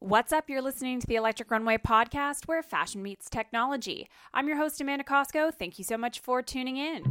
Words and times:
What's 0.00 0.32
up? 0.32 0.48
You're 0.48 0.62
listening 0.62 1.00
to 1.00 1.08
the 1.08 1.16
Electric 1.16 1.50
Runway 1.50 1.76
podcast 1.76 2.46
where 2.46 2.62
fashion 2.62 3.02
meets 3.02 3.28
technology. 3.28 4.08
I'm 4.32 4.46
your 4.46 4.56
host, 4.56 4.80
Amanda 4.80 5.02
Cosco. 5.02 5.50
Thank 5.50 5.76
you 5.76 5.84
so 5.84 5.98
much 5.98 6.20
for 6.20 6.40
tuning 6.40 6.76
in. 6.76 7.02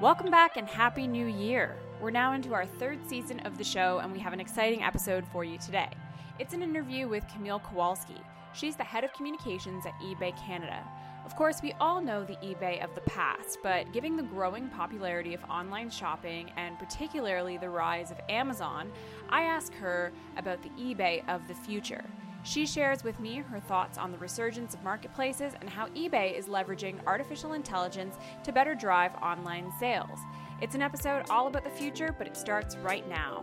Welcome 0.00 0.30
back 0.30 0.56
and 0.56 0.66
Happy 0.66 1.06
New 1.06 1.26
Year. 1.26 1.76
We're 2.00 2.12
now 2.12 2.32
into 2.32 2.54
our 2.54 2.64
third 2.64 3.06
season 3.06 3.40
of 3.40 3.58
the 3.58 3.64
show, 3.64 3.98
and 3.98 4.10
we 4.10 4.18
have 4.20 4.32
an 4.32 4.40
exciting 4.40 4.82
episode 4.82 5.26
for 5.30 5.44
you 5.44 5.58
today. 5.58 5.90
It's 6.38 6.54
an 6.54 6.62
interview 6.62 7.06
with 7.06 7.28
Camille 7.28 7.60
Kowalewski. 7.60 8.18
She's 8.54 8.76
the 8.76 8.84
head 8.84 9.04
of 9.04 9.12
communications 9.12 9.84
at 9.84 9.92
eBay 10.00 10.34
Canada. 10.46 10.82
Of 11.26 11.34
course, 11.34 11.60
we 11.60 11.72
all 11.80 12.00
know 12.00 12.24
the 12.24 12.36
eBay 12.36 12.82
of 12.82 12.94
the 12.94 13.00
past, 13.00 13.58
but 13.60 13.92
given 13.92 14.16
the 14.16 14.22
growing 14.22 14.68
popularity 14.68 15.34
of 15.34 15.42
online 15.50 15.90
shopping 15.90 16.52
and 16.56 16.78
particularly 16.78 17.58
the 17.58 17.68
rise 17.68 18.12
of 18.12 18.20
Amazon, 18.28 18.92
I 19.28 19.42
ask 19.42 19.74
her 19.74 20.12
about 20.36 20.62
the 20.62 20.70
eBay 20.80 21.28
of 21.28 21.46
the 21.48 21.54
future. 21.54 22.04
She 22.44 22.64
shares 22.64 23.02
with 23.02 23.18
me 23.18 23.38
her 23.38 23.58
thoughts 23.58 23.98
on 23.98 24.12
the 24.12 24.18
resurgence 24.18 24.72
of 24.72 24.84
marketplaces 24.84 25.54
and 25.60 25.68
how 25.68 25.88
eBay 25.88 26.38
is 26.38 26.46
leveraging 26.46 27.04
artificial 27.04 27.54
intelligence 27.54 28.14
to 28.44 28.52
better 28.52 28.76
drive 28.76 29.12
online 29.16 29.72
sales. 29.80 30.20
It's 30.62 30.76
an 30.76 30.80
episode 30.80 31.24
all 31.28 31.48
about 31.48 31.64
the 31.64 31.70
future, 31.70 32.14
but 32.16 32.28
it 32.28 32.36
starts 32.36 32.76
right 32.76 33.06
now. 33.08 33.40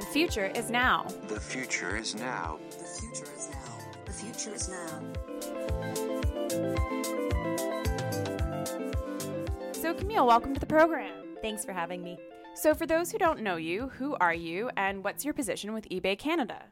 The 0.00 0.06
future 0.12 0.46
is 0.46 0.70
now. 0.70 1.06
The 1.28 1.38
future 1.38 1.94
is 1.98 2.14
now. 2.14 2.58
The 2.70 2.84
future 2.84 3.30
is 3.36 3.50
now. 3.52 3.78
The 4.06 4.12
future 4.12 4.54
is 4.54 4.70
now. 4.70 5.37
So, 9.72 9.94
Camille, 9.94 10.26
welcome 10.26 10.54
to 10.54 10.60
the 10.60 10.66
program. 10.66 11.36
Thanks 11.40 11.64
for 11.64 11.72
having 11.72 12.02
me. 12.02 12.18
So, 12.54 12.74
for 12.74 12.86
those 12.86 13.12
who 13.12 13.18
don't 13.18 13.40
know 13.40 13.56
you, 13.56 13.88
who 13.88 14.16
are 14.20 14.34
you 14.34 14.70
and 14.76 15.04
what's 15.04 15.24
your 15.24 15.32
position 15.34 15.72
with 15.72 15.88
eBay 15.88 16.18
Canada? 16.18 16.64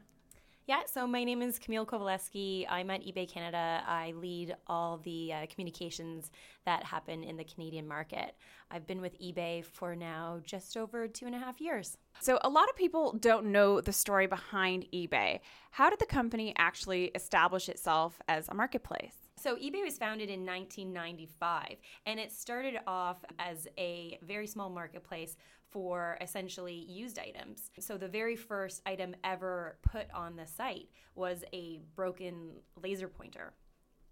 Yeah, 0.67 0.81
so 0.85 1.07
my 1.07 1.23
name 1.23 1.41
is 1.41 1.59
Camille 1.59 1.85
Kowalewski. 1.85 2.65
I'm 2.69 2.89
at 2.89 2.99
eBay 2.99 3.25
Canada. 3.31 3.81
I 3.87 4.11
lead 4.17 4.53
all 4.67 4.97
the 4.97 5.31
uh, 5.31 5.45
communications 5.49 6.29
that 6.65 6.83
happen 6.83 7.23
in 7.23 7.37
the 7.37 7.45
Canadian 7.45 7.87
market. 7.87 8.35
I've 8.69 8.85
been 8.85 8.99
with 8.99 9.17
eBay 9.21 9.63
for 9.63 9.95
now 9.95 10.41
just 10.43 10.75
over 10.75 11.07
two 11.07 11.25
and 11.25 11.33
a 11.33 11.37
half 11.39 11.61
years. 11.61 11.97
So, 12.19 12.37
a 12.41 12.49
lot 12.49 12.67
of 12.67 12.75
people 12.75 13.13
don't 13.13 13.45
know 13.45 13.79
the 13.79 13.93
story 13.93 14.27
behind 14.27 14.85
eBay. 14.93 15.39
How 15.71 15.89
did 15.89 15.99
the 15.99 16.05
company 16.05 16.53
actually 16.57 17.11
establish 17.15 17.69
itself 17.69 18.21
as 18.27 18.49
a 18.49 18.53
marketplace? 18.53 19.26
So, 19.39 19.55
eBay 19.55 19.83
was 19.83 19.99
founded 19.99 20.29
in 20.31 20.43
1995, 20.43 21.77
and 22.07 22.19
it 22.19 22.31
started 22.31 22.79
off 22.87 23.23
as 23.37 23.67
a 23.77 24.17
very 24.23 24.47
small 24.47 24.67
marketplace 24.67 25.37
for 25.69 26.17
essentially 26.21 26.73
used 26.73 27.19
items. 27.19 27.69
So, 27.79 27.97
the 27.97 28.07
very 28.07 28.35
first 28.35 28.81
item 28.87 29.15
ever 29.23 29.77
put 29.83 30.07
on 30.11 30.35
the 30.35 30.47
site 30.47 30.89
was 31.13 31.43
a 31.53 31.81
broken 31.95 32.53
laser 32.81 33.07
pointer. 33.07 33.53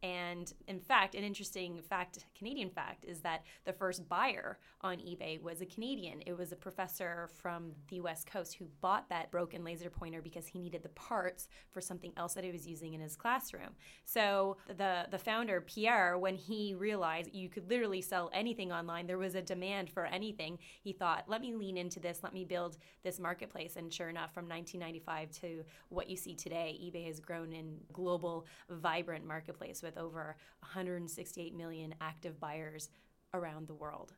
And 0.05 0.53
in 0.67 0.79
fact, 0.79 1.15
an 1.15 1.23
interesting 1.23 1.81
fact, 1.81 2.25
Canadian 2.37 2.69
fact, 2.69 3.05
is 3.05 3.21
that 3.21 3.43
the 3.65 3.73
first 3.73 4.07
buyer 4.07 4.59
on 4.81 4.97
eBay 4.97 5.41
was 5.41 5.61
a 5.61 5.65
Canadian. 5.65 6.21
It 6.27 6.37
was 6.37 6.51
a 6.51 6.55
professor 6.55 7.27
from 7.33 7.71
the 7.89 8.01
West 8.01 8.29
Coast 8.29 8.53
who 8.53 8.67
bought 8.81 9.09
that 9.09 9.31
broken 9.31 9.63
laser 9.63 9.89
pointer 9.89 10.21
because 10.21 10.45
he 10.45 10.59
needed 10.59 10.83
the 10.83 10.89
parts 10.89 11.47
for 11.71 11.81
something 11.81 12.13
else 12.17 12.35
that 12.35 12.43
he 12.43 12.51
was 12.51 12.67
using 12.67 12.93
in 12.93 13.01
his 13.01 13.15
classroom. 13.15 13.71
So 14.03 14.57
the 14.67 15.07
the 15.09 15.17
founder 15.17 15.59
Pierre, 15.61 16.19
when 16.19 16.35
he 16.35 16.75
realized 16.75 17.33
you 17.33 17.49
could 17.49 17.67
literally 17.67 18.01
sell 18.01 18.29
anything 18.31 18.71
online, 18.71 19.07
there 19.07 19.17
was 19.17 19.33
a 19.33 19.41
demand 19.41 19.89
for 19.89 20.05
anything. 20.05 20.59
He 20.83 20.93
thought, 20.93 21.23
let 21.27 21.41
me 21.41 21.55
lean 21.55 21.77
into 21.77 21.99
this, 21.99 22.19
let 22.21 22.33
me 22.33 22.45
build 22.45 22.77
this 23.01 23.19
marketplace. 23.19 23.75
And 23.75 23.91
sure 23.91 24.09
enough, 24.09 24.35
from 24.35 24.47
1995 24.47 25.31
to 25.41 25.63
what 25.89 26.11
you 26.11 26.15
see 26.15 26.35
today, 26.35 26.79
eBay 26.79 27.07
has 27.07 27.19
grown 27.19 27.53
in 27.53 27.77
global, 27.91 28.45
vibrant 28.69 29.25
marketplace 29.25 29.81
with 29.81 29.94
over 29.97 30.35
168 30.61 31.55
million 31.55 31.95
active 32.01 32.39
buyers 32.39 32.89
around 33.33 33.67
the 33.67 33.73
world. 33.73 34.13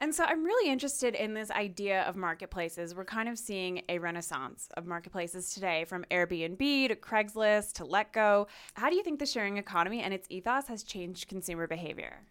And 0.00 0.14
so 0.14 0.24
I'm 0.24 0.44
really 0.44 0.70
interested 0.70 1.14
in 1.14 1.34
this 1.34 1.50
idea 1.50 2.02
of 2.02 2.16
marketplaces. 2.16 2.94
We're 2.94 3.04
kind 3.04 3.28
of 3.28 3.38
seeing 3.38 3.82
a 3.88 3.98
renaissance 3.98 4.68
of 4.76 4.86
marketplaces 4.86 5.54
today 5.54 5.84
from 5.84 6.04
Airbnb 6.10 6.88
to 6.88 6.96
Craigslist 6.96 7.74
to 7.74 7.84
Letgo. 7.84 8.46
How 8.74 8.90
do 8.90 8.96
you 8.96 9.02
think 9.02 9.18
the 9.18 9.26
sharing 9.26 9.56
economy 9.56 10.02
and 10.02 10.12
its 10.12 10.26
ethos 10.30 10.66
has 10.66 10.82
changed 10.82 11.28
consumer 11.28 11.66
behavior? 11.66 12.22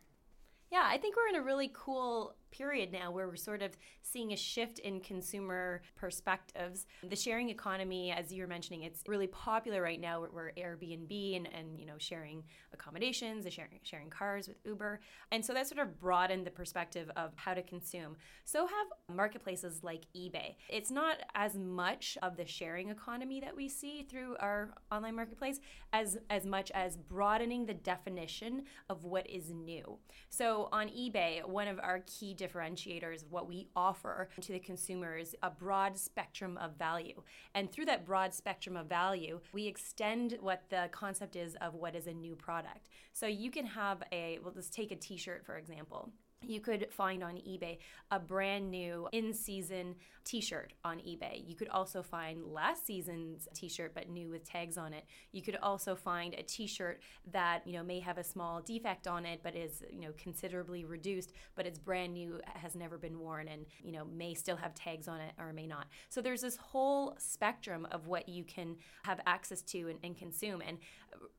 Yeah, 0.71 0.83
I 0.85 0.97
think 0.97 1.15
we're 1.15 1.29
in 1.29 1.35
a 1.35 1.41
really 1.41 1.71
cool 1.73 2.35
period 2.53 2.91
now 2.91 3.11
where 3.11 3.27
we're 3.27 3.35
sort 3.35 3.63
of 3.63 3.71
seeing 4.01 4.31
a 4.31 4.37
shift 4.37 4.77
in 4.79 4.99
consumer 4.99 5.81
perspectives. 5.95 6.85
The 7.09 7.15
sharing 7.15 7.49
economy, 7.49 8.11
as 8.11 8.31
you 8.31 8.43
were 8.43 8.47
mentioning, 8.47 8.83
it's 8.83 9.01
really 9.07 9.27
popular 9.27 9.81
right 9.81 9.99
now 9.99 10.21
where, 10.21 10.29
we're 10.31 10.51
Airbnb 10.51 11.35
and, 11.35 11.49
and 11.53 11.79
you 11.79 11.85
know 11.85 11.97
sharing 11.97 12.43
accommodations, 12.73 13.51
sharing 13.51 13.79
sharing 13.83 14.09
cars 14.09 14.47
with 14.47 14.57
Uber. 14.65 14.99
And 15.31 15.43
so 15.43 15.53
that 15.53 15.67
sort 15.67 15.79
of 15.79 15.99
broadened 15.99 16.45
the 16.45 16.51
perspective 16.51 17.09
of 17.15 17.31
how 17.35 17.53
to 17.53 17.63
consume. 17.63 18.15
So 18.45 18.67
have 18.67 19.15
marketplaces 19.15 19.83
like 19.83 20.03
eBay. 20.15 20.55
It's 20.69 20.91
not 20.91 21.17
as 21.35 21.55
much 21.55 22.17
of 22.21 22.37
the 22.37 22.45
sharing 22.45 22.89
economy 22.89 23.39
that 23.41 23.55
we 23.55 23.67
see 23.67 24.03
through 24.03 24.35
our 24.39 24.75
online 24.91 25.15
marketplace 25.15 25.59
as 25.91 26.17
as 26.29 26.45
much 26.45 26.71
as 26.71 26.97
broadening 26.97 27.65
the 27.65 27.73
definition 27.73 28.63
of 28.89 29.03
what 29.03 29.27
is 29.29 29.49
new. 29.49 29.97
So 30.29 30.69
on 30.71 30.87
eBay, 30.89 31.47
one 31.47 31.67
of 31.67 31.79
our 31.79 32.03
key 32.05 32.33
differentiators 32.43 33.23
of 33.23 33.31
what 33.31 33.47
we 33.47 33.67
offer 33.75 34.29
to 34.41 34.51
the 34.51 34.59
consumers 34.59 35.35
a 35.43 35.49
broad 35.49 35.97
spectrum 35.97 36.57
of 36.57 36.77
value. 36.77 37.21
And 37.55 37.71
through 37.71 37.85
that 37.85 38.05
broad 38.05 38.33
spectrum 38.33 38.75
of 38.75 38.87
value, 38.87 39.39
we 39.53 39.67
extend 39.67 40.37
what 40.41 40.63
the 40.69 40.89
concept 40.91 41.35
is 41.35 41.55
of 41.61 41.73
what 41.75 41.95
is 41.95 42.07
a 42.07 42.13
new 42.13 42.35
product. 42.35 42.89
So 43.13 43.27
you 43.27 43.51
can 43.51 43.65
have 43.65 44.03
a, 44.11 44.39
well, 44.43 44.53
let's 44.55 44.69
take 44.69 44.91
a 44.91 44.95
t 44.95 45.17
shirt, 45.17 45.45
for 45.45 45.57
example 45.57 46.11
you 46.47 46.59
could 46.59 46.87
find 46.91 47.23
on 47.23 47.35
eBay 47.35 47.77
a 48.11 48.19
brand 48.19 48.69
new 48.69 49.07
in 49.11 49.33
season 49.33 49.95
t 50.23 50.39
shirt 50.39 50.73
on 50.85 50.99
eBay. 50.99 51.43
You 51.45 51.55
could 51.55 51.67
also 51.69 52.01
find 52.01 52.45
last 52.45 52.85
season's 52.85 53.47
t 53.53 53.67
shirt 53.67 53.93
but 53.93 54.09
new 54.09 54.29
with 54.29 54.43
tags 54.43 54.77
on 54.77 54.93
it. 54.93 55.05
You 55.31 55.41
could 55.41 55.57
also 55.61 55.95
find 55.95 56.33
a 56.33 56.43
t 56.43 56.67
shirt 56.67 57.01
that, 57.31 57.65
you 57.65 57.73
know, 57.73 57.83
may 57.83 57.99
have 57.99 58.17
a 58.17 58.23
small 58.23 58.61
defect 58.61 59.07
on 59.07 59.25
it 59.25 59.41
but 59.43 59.55
is, 59.55 59.83
you 59.91 60.01
know, 60.01 60.13
considerably 60.17 60.85
reduced, 60.85 61.33
but 61.55 61.65
it's 61.65 61.79
brand 61.79 62.13
new, 62.13 62.39
has 62.45 62.75
never 62.75 62.97
been 62.97 63.19
worn, 63.19 63.47
and, 63.47 63.65
you 63.83 63.91
know, 63.91 64.05
may 64.05 64.33
still 64.33 64.55
have 64.55 64.73
tags 64.73 65.07
on 65.07 65.19
it 65.19 65.33
or 65.37 65.51
may 65.51 65.67
not. 65.67 65.87
So 66.09 66.21
there's 66.21 66.41
this 66.41 66.55
whole 66.55 67.15
spectrum 67.17 67.87
of 67.91 68.07
what 68.07 68.29
you 68.29 68.43
can 68.43 68.77
have 69.03 69.19
access 69.25 69.61
to 69.63 69.89
and, 69.89 69.99
and 70.03 70.17
consume. 70.17 70.61
And 70.65 70.77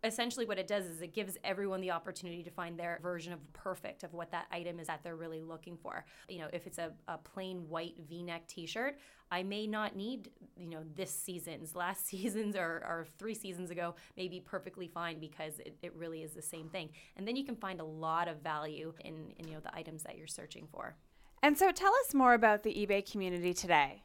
essentially 0.02 0.46
what 0.46 0.58
it 0.58 0.66
does 0.66 0.86
is 0.86 1.00
it 1.00 1.12
gives 1.14 1.36
everyone 1.44 1.80
the 1.80 1.90
opportunity 1.90 2.42
to 2.42 2.50
find 2.50 2.78
their 2.78 2.98
version 3.02 3.32
of 3.32 3.52
perfect 3.52 4.02
of 4.02 4.12
what 4.12 4.30
that 4.30 4.46
item 4.50 4.78
is 4.78 4.88
that 4.94 5.02
they're 5.02 5.16
really 5.16 5.42
looking 5.42 5.76
for. 5.76 6.04
You 6.28 6.38
know, 6.38 6.48
if 6.52 6.66
it's 6.66 6.78
a, 6.78 6.92
a 7.08 7.18
plain 7.18 7.68
white 7.68 7.94
v-neck 8.08 8.46
t-shirt, 8.46 8.98
I 9.32 9.42
may 9.42 9.66
not 9.66 9.96
need, 9.96 10.30
you 10.56 10.68
know, 10.68 10.82
this 10.94 11.10
season's. 11.10 11.74
Last 11.84 12.06
season's 12.06 12.54
or, 12.54 12.82
or 12.86 13.06
three 13.18 13.34
seasons 13.34 13.70
ago 13.70 13.96
may 14.16 14.28
be 14.28 14.40
perfectly 14.40 14.86
fine 14.86 15.18
because 15.18 15.58
it, 15.58 15.76
it 15.82 15.92
really 15.96 16.22
is 16.22 16.32
the 16.32 16.42
same 16.42 16.68
thing. 16.68 16.90
And 17.16 17.26
then 17.26 17.34
you 17.34 17.44
can 17.44 17.56
find 17.56 17.80
a 17.80 17.84
lot 17.84 18.28
of 18.28 18.40
value 18.42 18.94
in, 19.00 19.32
in, 19.38 19.48
you 19.48 19.54
know, 19.54 19.60
the 19.60 19.74
items 19.74 20.04
that 20.04 20.16
you're 20.16 20.26
searching 20.26 20.68
for. 20.70 20.94
And 21.42 21.58
so 21.58 21.72
tell 21.72 21.92
us 22.06 22.14
more 22.14 22.34
about 22.34 22.62
the 22.62 22.72
eBay 22.72 23.10
community 23.10 23.52
today. 23.52 24.04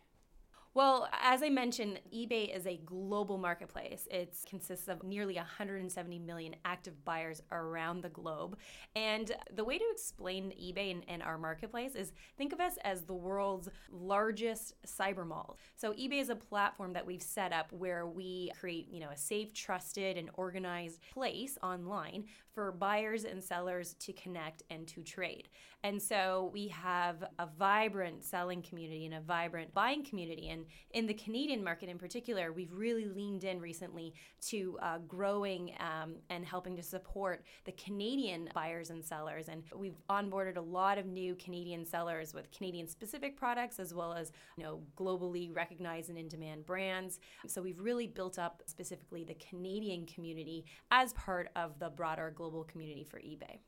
Well, 0.80 1.10
as 1.22 1.44
I 1.44 1.50
mentioned, 1.50 2.00
eBay 2.16 2.56
is 2.56 2.66
a 2.66 2.78
global 2.86 3.38
marketplace. 3.38 4.08
It 4.10 4.34
consists 4.48 4.88
of 4.88 5.04
nearly 5.04 5.36
170 5.36 6.20
million 6.20 6.56
active 6.64 7.04
buyers 7.04 7.42
around 7.52 8.02
the 8.02 8.08
globe. 8.08 8.58
And 8.96 9.30
the 9.54 9.66
way 9.66 9.78
to 9.78 9.84
explain 9.92 10.52
eBay 10.52 10.92
and, 10.92 11.04
and, 11.10 11.22
our 11.22 11.38
marketplace 11.38 11.96
is 11.96 12.14
think 12.38 12.54
of 12.54 12.62
us 12.62 12.78
as 12.86 13.02
the 13.02 13.14
world's 13.14 13.68
largest 13.92 14.74
cyber 14.88 15.28
mall. 15.28 15.58
So 15.76 15.92
eBay 15.92 16.22
is 16.22 16.30
a 16.30 16.36
platform 16.38 16.94
that 16.94 17.06
we've 17.06 17.22
set 17.22 17.52
up 17.52 17.74
where 17.74 18.08
we 18.08 18.50
create, 18.58 18.88
you 18.90 19.02
know, 19.02 19.10
a 19.10 19.18
safe, 19.18 19.54
trusted, 19.54 20.16
and 20.16 20.30
organized 20.36 21.02
place 21.14 21.58
online 21.62 22.24
for 22.54 22.72
buyers 22.72 23.25
and 23.25 23.44
sellers 23.44 23.96
to 23.96 24.14
connect 24.14 24.64
and 24.70 24.88
to 24.88 25.04
trade. 25.04 25.50
And 25.84 26.02
so 26.02 26.50
we 26.54 26.68
have 26.70 27.24
a 27.38 27.48
vibrant 27.58 28.24
selling 28.24 28.62
community 28.62 29.06
and 29.06 29.16
a 29.16 29.22
vibrant 29.22 29.74
buying 29.74 30.04
community. 30.04 30.50
And 30.50 30.66
in 30.92 31.06
the 31.06 31.13
Canadian 31.13 31.63
market 31.63 31.89
in 31.89 31.98
particular, 31.98 32.51
we've 32.51 32.74
really 32.74 33.06
leaned 33.06 33.44
in 33.44 33.60
recently 33.60 34.13
to 34.48 34.77
uh, 34.81 34.98
growing 35.07 35.74
um, 35.80 36.16
and 36.30 36.45
helping 36.45 36.75
to 36.75 36.83
support 36.83 37.44
the 37.66 37.71
Canadian 37.74 38.50
buyers 38.54 38.89
and 38.89 39.04
sellers. 39.04 39.50
And 39.50 39.63
we've 39.75 39.98
onboarded 40.10 40.57
a 40.57 40.62
lot 40.62 40.98
of 40.98 41.06
new 41.06 41.36
Canadian 41.36 41.86
sellers 41.86 42.33
with 42.33 42.51
Canadian 42.51 42.88
specific 42.88 43.38
products 43.38 43.80
as 43.80 43.94
well 43.94 44.13
as 44.13 44.31
you 44.57 44.63
know 44.63 44.81
globally 44.98 45.56
recognized 45.56 46.10
and 46.10 46.18
in 46.18 46.27
demand 46.27 46.66
brands. 46.66 47.19
So 47.48 47.62
we've 47.62 47.80
really 47.80 48.07
built 48.07 48.39
up 48.39 48.63
specifically 48.65 49.24
the 49.24 49.36
Canadian 49.36 50.06
community 50.06 50.65
as 50.92 51.13
part 51.13 51.50
of 51.56 51.80
the 51.80 51.89
broader 51.89 52.31
global 52.36 52.63
community 52.63 53.04
for 53.04 53.19
eBay. 53.19 53.60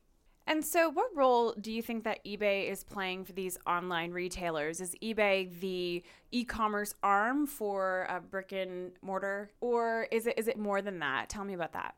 And 0.47 0.65
so, 0.65 0.89
what 0.89 1.15
role 1.15 1.53
do 1.59 1.71
you 1.71 1.81
think 1.81 2.03
that 2.03 2.23
eBay 2.25 2.69
is 2.69 2.83
playing 2.83 3.25
for 3.25 3.33
these 3.33 3.57
online 3.67 4.11
retailers? 4.11 4.81
Is 4.81 4.95
eBay 5.01 5.59
the 5.59 6.03
e-commerce 6.31 6.93
arm 7.03 7.45
for 7.45 8.07
a 8.09 8.19
brick 8.19 8.51
and 8.51 8.91
mortar, 9.01 9.51
or 9.61 10.07
is 10.11 10.27
it 10.27 10.37
is 10.37 10.47
it 10.47 10.57
more 10.57 10.81
than 10.81 10.99
that? 10.99 11.29
Tell 11.29 11.43
me 11.43 11.53
about 11.53 11.73
that. 11.73 11.95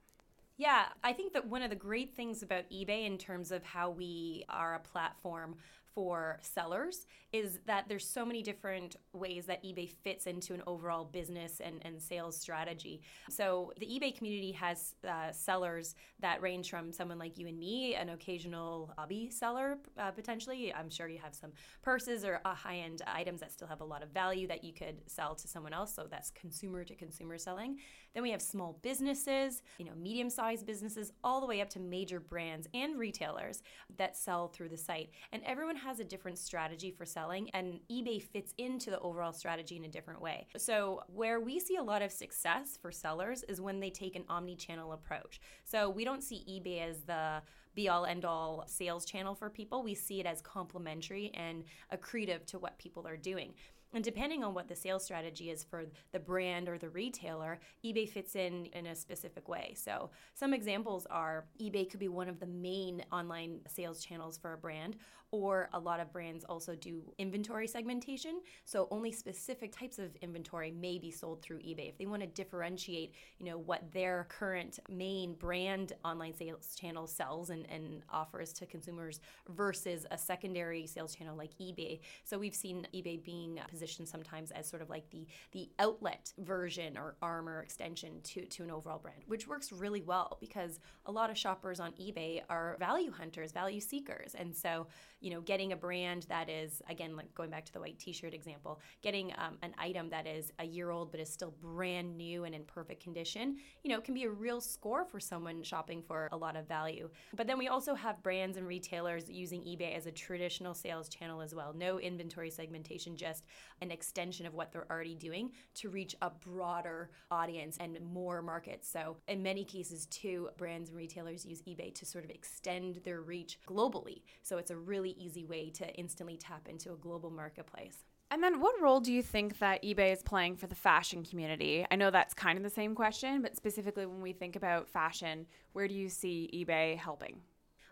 Yeah, 0.57 0.83
I 1.03 1.13
think 1.13 1.33
that 1.33 1.47
one 1.47 1.63
of 1.63 1.71
the 1.71 1.75
great 1.75 2.13
things 2.13 2.43
about 2.43 2.69
eBay 2.69 3.05
in 3.05 3.17
terms 3.17 3.51
of 3.51 3.63
how 3.63 3.89
we 3.89 4.45
are 4.49 4.75
a 4.75 4.79
platform 4.79 5.55
for 5.93 6.39
sellers 6.41 7.07
is 7.31 7.59
that 7.65 7.85
there's 7.87 8.07
so 8.07 8.25
many 8.25 8.41
different 8.41 8.95
ways 9.13 9.45
that 9.47 9.63
eBay 9.63 9.89
fits 9.89 10.27
into 10.27 10.53
an 10.53 10.61
overall 10.67 11.03
business 11.03 11.59
and, 11.63 11.81
and 11.83 12.01
sales 12.01 12.37
strategy. 12.37 13.01
So 13.29 13.73
the 13.79 13.87
eBay 13.87 14.15
community 14.15 14.51
has 14.51 14.93
uh, 15.07 15.31
sellers 15.31 15.95
that 16.19 16.41
range 16.41 16.69
from 16.69 16.91
someone 16.91 17.17
like 17.17 17.37
you 17.37 17.47
and 17.47 17.57
me, 17.57 17.95
an 17.95 18.09
occasional 18.09 18.93
hobby 18.97 19.29
seller 19.31 19.77
uh, 19.97 20.11
potentially. 20.11 20.73
I'm 20.73 20.89
sure 20.89 21.07
you 21.07 21.19
have 21.19 21.33
some 21.33 21.51
purses 21.81 22.23
or 22.23 22.39
uh, 22.45 22.53
high 22.53 22.77
end 22.77 23.01
items 23.07 23.39
that 23.39 23.51
still 23.51 23.67
have 23.67 23.81
a 23.81 23.85
lot 23.85 24.03
of 24.03 24.09
value 24.09 24.47
that 24.47 24.63
you 24.63 24.73
could 24.73 25.01
sell 25.07 25.33
to 25.35 25.47
someone 25.47 25.73
else. 25.73 25.95
So 25.95 26.07
that's 26.09 26.29
consumer 26.31 26.83
to 26.83 26.95
consumer 26.95 27.37
selling. 27.37 27.77
Then 28.13 28.21
we 28.23 28.31
have 28.31 28.41
small 28.41 28.79
businesses, 28.83 29.63
you 29.79 29.85
know, 29.85 29.95
medium 29.97 30.29
sized 30.29 30.65
businesses, 30.65 31.11
all 31.23 31.41
the 31.41 31.47
way 31.47 31.61
up 31.61 31.69
to 31.71 31.79
major 31.79 32.19
brands 32.19 32.67
and 32.73 32.97
retailers 32.97 33.63
that 33.97 34.15
sell 34.15 34.47
through 34.47 34.69
the 34.69 34.77
site. 34.77 35.09
And 35.31 35.41
everyone 35.45 35.75
has 35.83 35.99
a 35.99 36.03
different 36.03 36.37
strategy 36.37 36.91
for 36.91 37.05
selling, 37.05 37.49
and 37.51 37.79
eBay 37.91 38.21
fits 38.21 38.53
into 38.57 38.89
the 38.89 38.99
overall 38.99 39.33
strategy 39.33 39.77
in 39.77 39.85
a 39.85 39.87
different 39.87 40.21
way. 40.21 40.47
So, 40.57 41.01
where 41.07 41.39
we 41.39 41.59
see 41.59 41.75
a 41.75 41.83
lot 41.83 42.01
of 42.01 42.11
success 42.11 42.77
for 42.81 42.91
sellers 42.91 43.43
is 43.43 43.61
when 43.61 43.79
they 43.79 43.89
take 43.89 44.15
an 44.15 44.25
omni 44.29 44.55
channel 44.55 44.93
approach. 44.93 45.41
So, 45.63 45.89
we 45.89 46.03
don't 46.03 46.23
see 46.23 46.43
eBay 46.49 46.89
as 46.89 47.01
the 47.01 47.41
be 47.75 47.89
all 47.89 48.05
end 48.05 48.23
all 48.23 48.63
sales 48.67 49.05
channel 49.05 49.33
for 49.33 49.49
people. 49.49 49.83
We 49.83 49.95
see 49.95 50.19
it 50.19 50.25
as 50.25 50.41
complementary 50.41 51.31
and 51.33 51.63
accretive 51.91 52.45
to 52.47 52.59
what 52.59 52.77
people 52.77 53.07
are 53.07 53.17
doing. 53.17 53.53
And 53.93 54.03
depending 54.03 54.43
on 54.43 54.55
what 54.55 54.67
the 54.67 54.75
sales 54.75 55.03
strategy 55.05 55.51
is 55.51 55.63
for 55.63 55.85
the 56.11 56.19
brand 56.19 56.67
or 56.67 56.79
the 56.79 56.89
retailer, 56.89 57.59
eBay 57.85 58.09
fits 58.09 58.35
in 58.35 58.65
in 58.73 58.87
a 58.87 58.95
specific 58.95 59.47
way. 59.47 59.75
So, 59.77 60.09
some 60.33 60.53
examples 60.53 61.05
are 61.11 61.45
eBay 61.61 61.89
could 61.89 61.99
be 61.99 62.07
one 62.07 62.27
of 62.27 62.39
the 62.39 62.47
main 62.47 63.03
online 63.11 63.59
sales 63.67 64.03
channels 64.03 64.37
for 64.37 64.53
a 64.53 64.57
brand, 64.57 64.95
or 65.33 65.67
a 65.73 65.79
lot 65.79 65.99
of 65.99 66.13
brands 66.13 66.45
also 66.45 66.75
do 66.75 67.01
inventory 67.17 67.65
segmentation. 67.65 68.39
So 68.65 68.87
only 68.91 69.11
specific 69.11 69.75
types 69.75 69.97
of 69.97 70.15
inventory 70.17 70.69
may 70.69 70.99
be 70.99 71.09
sold 71.09 71.41
through 71.41 71.57
eBay. 71.57 71.89
If 71.89 71.97
they 71.97 72.05
want 72.05 72.21
to 72.21 72.27
differentiate, 72.27 73.15
you 73.39 73.47
know, 73.47 73.57
what 73.57 73.91
their 73.91 74.27
current 74.29 74.77
main 74.87 75.33
brand 75.33 75.93
online 76.05 76.35
sales 76.35 76.75
channel 76.75 77.07
sells 77.07 77.49
and, 77.49 77.65
and 77.71 78.03
offers 78.11 78.53
to 78.53 78.67
consumers 78.67 79.21
versus 79.49 80.05
a 80.11 80.19
secondary 80.19 80.85
sales 80.85 81.15
channel 81.15 81.35
like 81.35 81.57
eBay. 81.59 82.01
So 82.23 82.37
we've 82.37 82.53
seen 82.53 82.85
eBay 82.93 83.23
being 83.23 83.59
positioned 83.67 84.07
sometimes 84.07 84.51
as 84.51 84.69
sort 84.69 84.83
of 84.83 84.91
like 84.91 85.09
the 85.09 85.25
the 85.51 85.67
outlet 85.79 86.31
version 86.37 86.95
or 86.95 87.15
arm 87.23 87.49
or 87.49 87.63
extension 87.63 88.21
to, 88.21 88.45
to 88.45 88.61
an 88.61 88.69
overall 88.69 88.99
brand, 88.99 89.23
which 89.25 89.47
works 89.47 89.71
really 89.71 90.01
well 90.01 90.37
because 90.39 90.79
a 91.07 91.11
lot 91.11 91.31
of 91.31 91.37
shoppers 91.37 91.79
on 91.79 91.91
eBay 91.93 92.41
are 92.49 92.77
value 92.79 93.11
hunters, 93.11 93.51
value 93.51 93.79
seekers. 93.79 94.35
And 94.35 94.55
so 94.55 94.85
you 95.23 95.29
know, 95.29 95.39
getting 95.39 95.71
a 95.71 95.75
brand 95.75 96.25
that 96.27 96.49
is, 96.49 96.81
again, 96.89 97.15
like 97.15 97.33
going 97.33 97.49
back 97.49 97.63
to 97.63 97.71
the 97.71 97.79
white 97.79 97.97
t 97.97 98.11
shirt 98.11 98.33
example, 98.33 98.81
getting 99.01 99.31
um, 99.37 99.57
an 99.61 99.73
item 99.77 100.09
that 100.09 100.27
is 100.27 100.51
a 100.59 100.65
year 100.65 100.91
old 100.91 101.11
but 101.11 101.19
is 101.21 101.29
still 101.29 101.53
brand 101.61 102.17
new 102.17 102.43
and 102.43 102.53
in 102.53 102.65
perfect 102.65 103.01
condition, 103.01 103.55
you 103.83 103.89
know, 103.89 104.01
can 104.01 104.13
be 104.13 104.25
a 104.25 104.29
real 104.29 104.59
score 104.59 105.05
for 105.05 105.21
someone 105.21 105.63
shopping 105.63 106.03
for 106.05 106.27
a 106.33 106.37
lot 106.37 106.57
of 106.57 106.67
value. 106.67 107.09
But 107.37 107.47
then 107.47 107.57
we 107.57 107.69
also 107.69 107.95
have 107.95 108.21
brands 108.21 108.57
and 108.57 108.67
retailers 108.67 109.29
using 109.29 109.61
eBay 109.61 109.95
as 109.95 110.07
a 110.07 110.11
traditional 110.11 110.73
sales 110.73 111.07
channel 111.07 111.41
as 111.41 111.55
well. 111.55 111.73
No 111.73 112.01
inventory 112.01 112.49
segmentation, 112.49 113.15
just 113.15 113.45
an 113.81 113.91
extension 113.91 114.45
of 114.45 114.53
what 114.53 114.73
they're 114.73 114.91
already 114.91 115.15
doing 115.15 115.51
to 115.75 115.89
reach 115.89 116.17
a 116.21 116.29
broader 116.29 117.11
audience 117.31 117.77
and 117.79 117.97
more 118.01 118.41
markets. 118.41 118.89
So, 118.89 119.15
in 119.29 119.41
many 119.41 119.63
cases, 119.63 120.05
too, 120.07 120.49
brands 120.57 120.89
and 120.89 120.97
retailers 120.97 121.45
use 121.45 121.61
eBay 121.61 121.95
to 121.95 122.05
sort 122.05 122.25
of 122.25 122.29
extend 122.29 122.99
their 123.05 123.21
reach 123.21 123.59
globally. 123.65 124.23
So, 124.41 124.57
it's 124.57 124.71
a 124.71 124.75
really 124.75 125.12
easy 125.17 125.45
way 125.45 125.69
to 125.71 125.93
instantly 125.95 126.37
tap 126.37 126.67
into 126.67 126.93
a 126.93 126.97
global 126.97 127.29
marketplace. 127.29 128.05
And 128.31 128.41
then, 128.41 128.59
what 128.59 128.81
role 128.81 128.99
do 128.99 129.13
you 129.13 129.21
think 129.21 129.59
that 129.59 129.83
eBay 129.83 130.11
is 130.11 130.23
playing 130.23 130.55
for 130.55 130.65
the 130.65 130.75
fashion 130.75 131.23
community? 131.23 131.85
I 131.91 131.95
know 131.95 132.09
that's 132.09 132.33
kind 132.33 132.57
of 132.57 132.63
the 132.63 132.69
same 132.69 132.95
question, 132.95 133.41
but 133.43 133.55
specifically 133.55 134.07
when 134.07 134.21
we 134.21 134.33
think 134.33 134.55
about 134.55 134.89
fashion, 134.89 135.45
where 135.73 135.87
do 135.87 135.93
you 135.93 136.09
see 136.09 136.49
eBay 136.51 136.97
helping? 136.97 137.41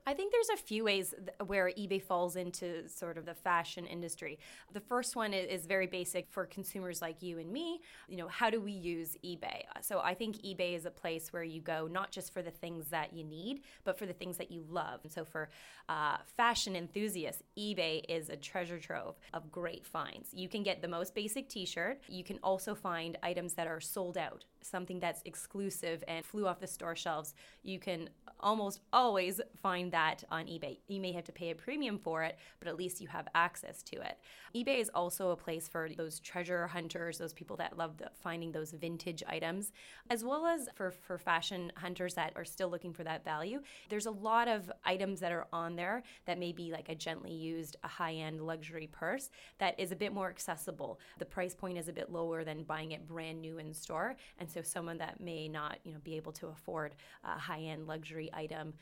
I 0.06 0.14
think 0.14 0.32
there's 0.32 0.50
a 0.60 0.64
few 0.64 0.84
ways 0.84 1.14
where 1.46 1.68
eBay 1.78 2.02
falls 2.02 2.36
into 2.36 2.88
sort 2.90 3.18
of 3.18 3.26
the 3.26 3.36
fashion 3.36 3.86
industry. 3.86 4.40
The 4.74 4.80
first 4.80 5.16
one 5.16 5.34
is 5.34 5.66
very 5.66 5.88
basic 5.88 6.28
for 6.30 6.46
consumers 6.46 7.02
like 7.02 7.22
you 7.22 7.38
and 7.38 7.52
me. 7.52 7.82
You 8.08 8.18
know, 8.18 8.28
how 8.28 8.50
do 8.50 8.60
we 8.60 8.72
use 8.72 9.16
eBay? 9.24 9.64
So 9.82 10.00
I 10.00 10.14
think 10.14 10.38
eBay 10.38 10.76
is 10.76 10.86
a 10.86 10.92
place 10.92 11.32
where 11.32 11.44
you 11.44 11.62
go 11.62 11.88
not 11.88 12.12
just 12.12 12.34
for 12.34 12.42
the 12.42 12.52
things 12.52 12.88
that 12.88 13.14
you 13.14 13.24
need, 13.24 13.62
but 13.84 13.98
for 13.98 14.06
the 14.06 14.14
things 14.14 14.38
that 14.38 14.52
you 14.52 14.66
love. 14.70 15.02
And 15.04 15.12
so 15.12 15.24
for 15.24 15.50
uh, 15.88 16.18
fashion 16.36 16.76
enthusiasts, 16.76 17.44
eBay 17.58 18.04
is 18.10 18.30
a 18.30 18.36
treasure 18.36 18.80
trove 18.80 19.20
of 19.34 19.52
great 19.52 19.86
finds. 19.86 20.34
You 20.34 20.50
can 20.50 20.64
get 20.64 20.82
the 20.82 20.88
most 20.88 21.14
basic 21.14 21.48
t 21.48 21.66
shirt. 21.66 22.02
You 22.08 22.24
can 22.24 22.40
also 22.44 22.74
find 22.74 23.18
items 23.22 23.54
that 23.54 23.68
are 23.68 23.80
sold 23.80 24.18
out, 24.18 24.46
something 24.62 25.00
that's 25.00 25.22
exclusive 25.26 26.04
and 26.08 26.26
flew 26.26 26.48
off 26.48 26.60
the 26.60 26.68
store 26.68 26.96
shelves. 26.96 27.34
You 27.64 27.80
can 27.80 28.10
almost 28.40 28.82
always 28.92 29.40
find 29.62 29.92
that 29.92 30.24
on 30.30 30.46
eBay. 30.46 30.80
You 30.88 31.00
may 31.00 31.12
have 31.12 31.24
to 31.26 31.32
pay 31.32 31.52
a 31.52 31.56
premium 31.56 31.98
for 32.00 32.24
it, 32.24 32.38
but 32.60 32.68
at 32.68 32.76
least 32.76 33.02
you 33.02 33.08
have 33.08 33.28
access 33.36 33.84
to 33.84 33.98
it. 33.98 34.18
eBay 34.56 34.80
is 34.80 34.90
also 34.94 35.32
a 35.32 35.36
place 35.36 35.68
for 35.68 35.90
those 35.96 36.20
treasure 36.20 36.68
hunters, 36.68 37.18
those 37.18 37.34
people 37.34 37.58
that 37.58 37.78
love 37.78 37.98
the, 37.98 38.10
finding 38.22 38.52
those 38.52 38.72
vintage 38.72 39.24
items, 39.28 39.72
as 40.10 40.24
well 40.24 40.46
as 40.46 40.68
for, 40.76 40.92
for 40.92 41.18
fashion 41.18 41.72
hunters 41.76 42.16
that 42.16 42.34
are 42.36 42.46
still 42.46 42.70
looking 42.70 42.94
for 42.94 43.04
that 43.04 43.24
value. 43.24 43.62
There's 43.90 44.06
a 44.06 44.12
lot 44.12 44.48
of 44.48 44.72
items 44.86 45.20
that 45.20 45.32
are 45.32 45.48
on 45.54 45.76
there 45.76 46.04
that 46.26 46.40
may 46.40 46.52
be 46.52 46.72
like 46.72 46.90
a 46.90 46.96
gently 46.96 47.34
used, 47.34 47.78
a 47.84 47.88
high 47.88 48.14
end 48.14 48.42
luxury 48.42 48.90
purse 48.92 49.30
that 49.60 49.80
is 49.80 49.92
a 49.92 49.96
bit 49.96 50.14
more 50.14 50.30
accessible. 50.30 51.00
The 51.20 51.26
price 51.26 51.56
point 51.56 51.78
is 51.78 51.88
a 51.88 51.94
bit 51.94 52.12
lower 52.12 52.44
than 52.44 52.64
buying 52.64 52.92
it 52.92 53.08
brand 53.08 53.42
new 53.42 53.58
in 53.58 53.74
store. 53.74 54.16
And 54.40 54.50
so 54.52 54.62
someone 54.62 54.98
that 54.98 55.20
may 55.20 55.48
not, 55.48 55.80
you 55.84 55.94
know, 55.94 56.00
be 56.04 56.16
able 56.16 56.32
to 56.34 56.48
afford 56.48 56.96
a 57.24 57.40
high 57.40 57.62
end 57.62 57.88
luxury 57.88 58.30
item 58.34 58.74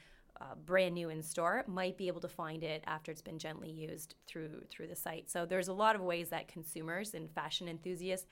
uh, 0.41 0.55
brand 0.65 0.95
new 0.95 1.09
in 1.09 1.21
store 1.21 1.65
might 1.67 1.97
be 1.97 2.07
able 2.07 2.21
to 2.21 2.27
find 2.27 2.63
it 2.63 2.81
after 2.87 3.11
it's 3.11 3.21
been 3.21 3.37
gently 3.37 3.69
used 3.69 4.15
through 4.25 4.49
through 4.69 4.87
the 4.87 4.95
site. 4.95 5.29
So 5.29 5.45
there's 5.45 5.67
a 5.67 5.73
lot 5.73 5.95
of 5.95 6.01
ways 6.01 6.29
that 6.29 6.47
consumers 6.47 7.13
and 7.13 7.29
fashion 7.29 7.67
enthusiasts 7.67 8.27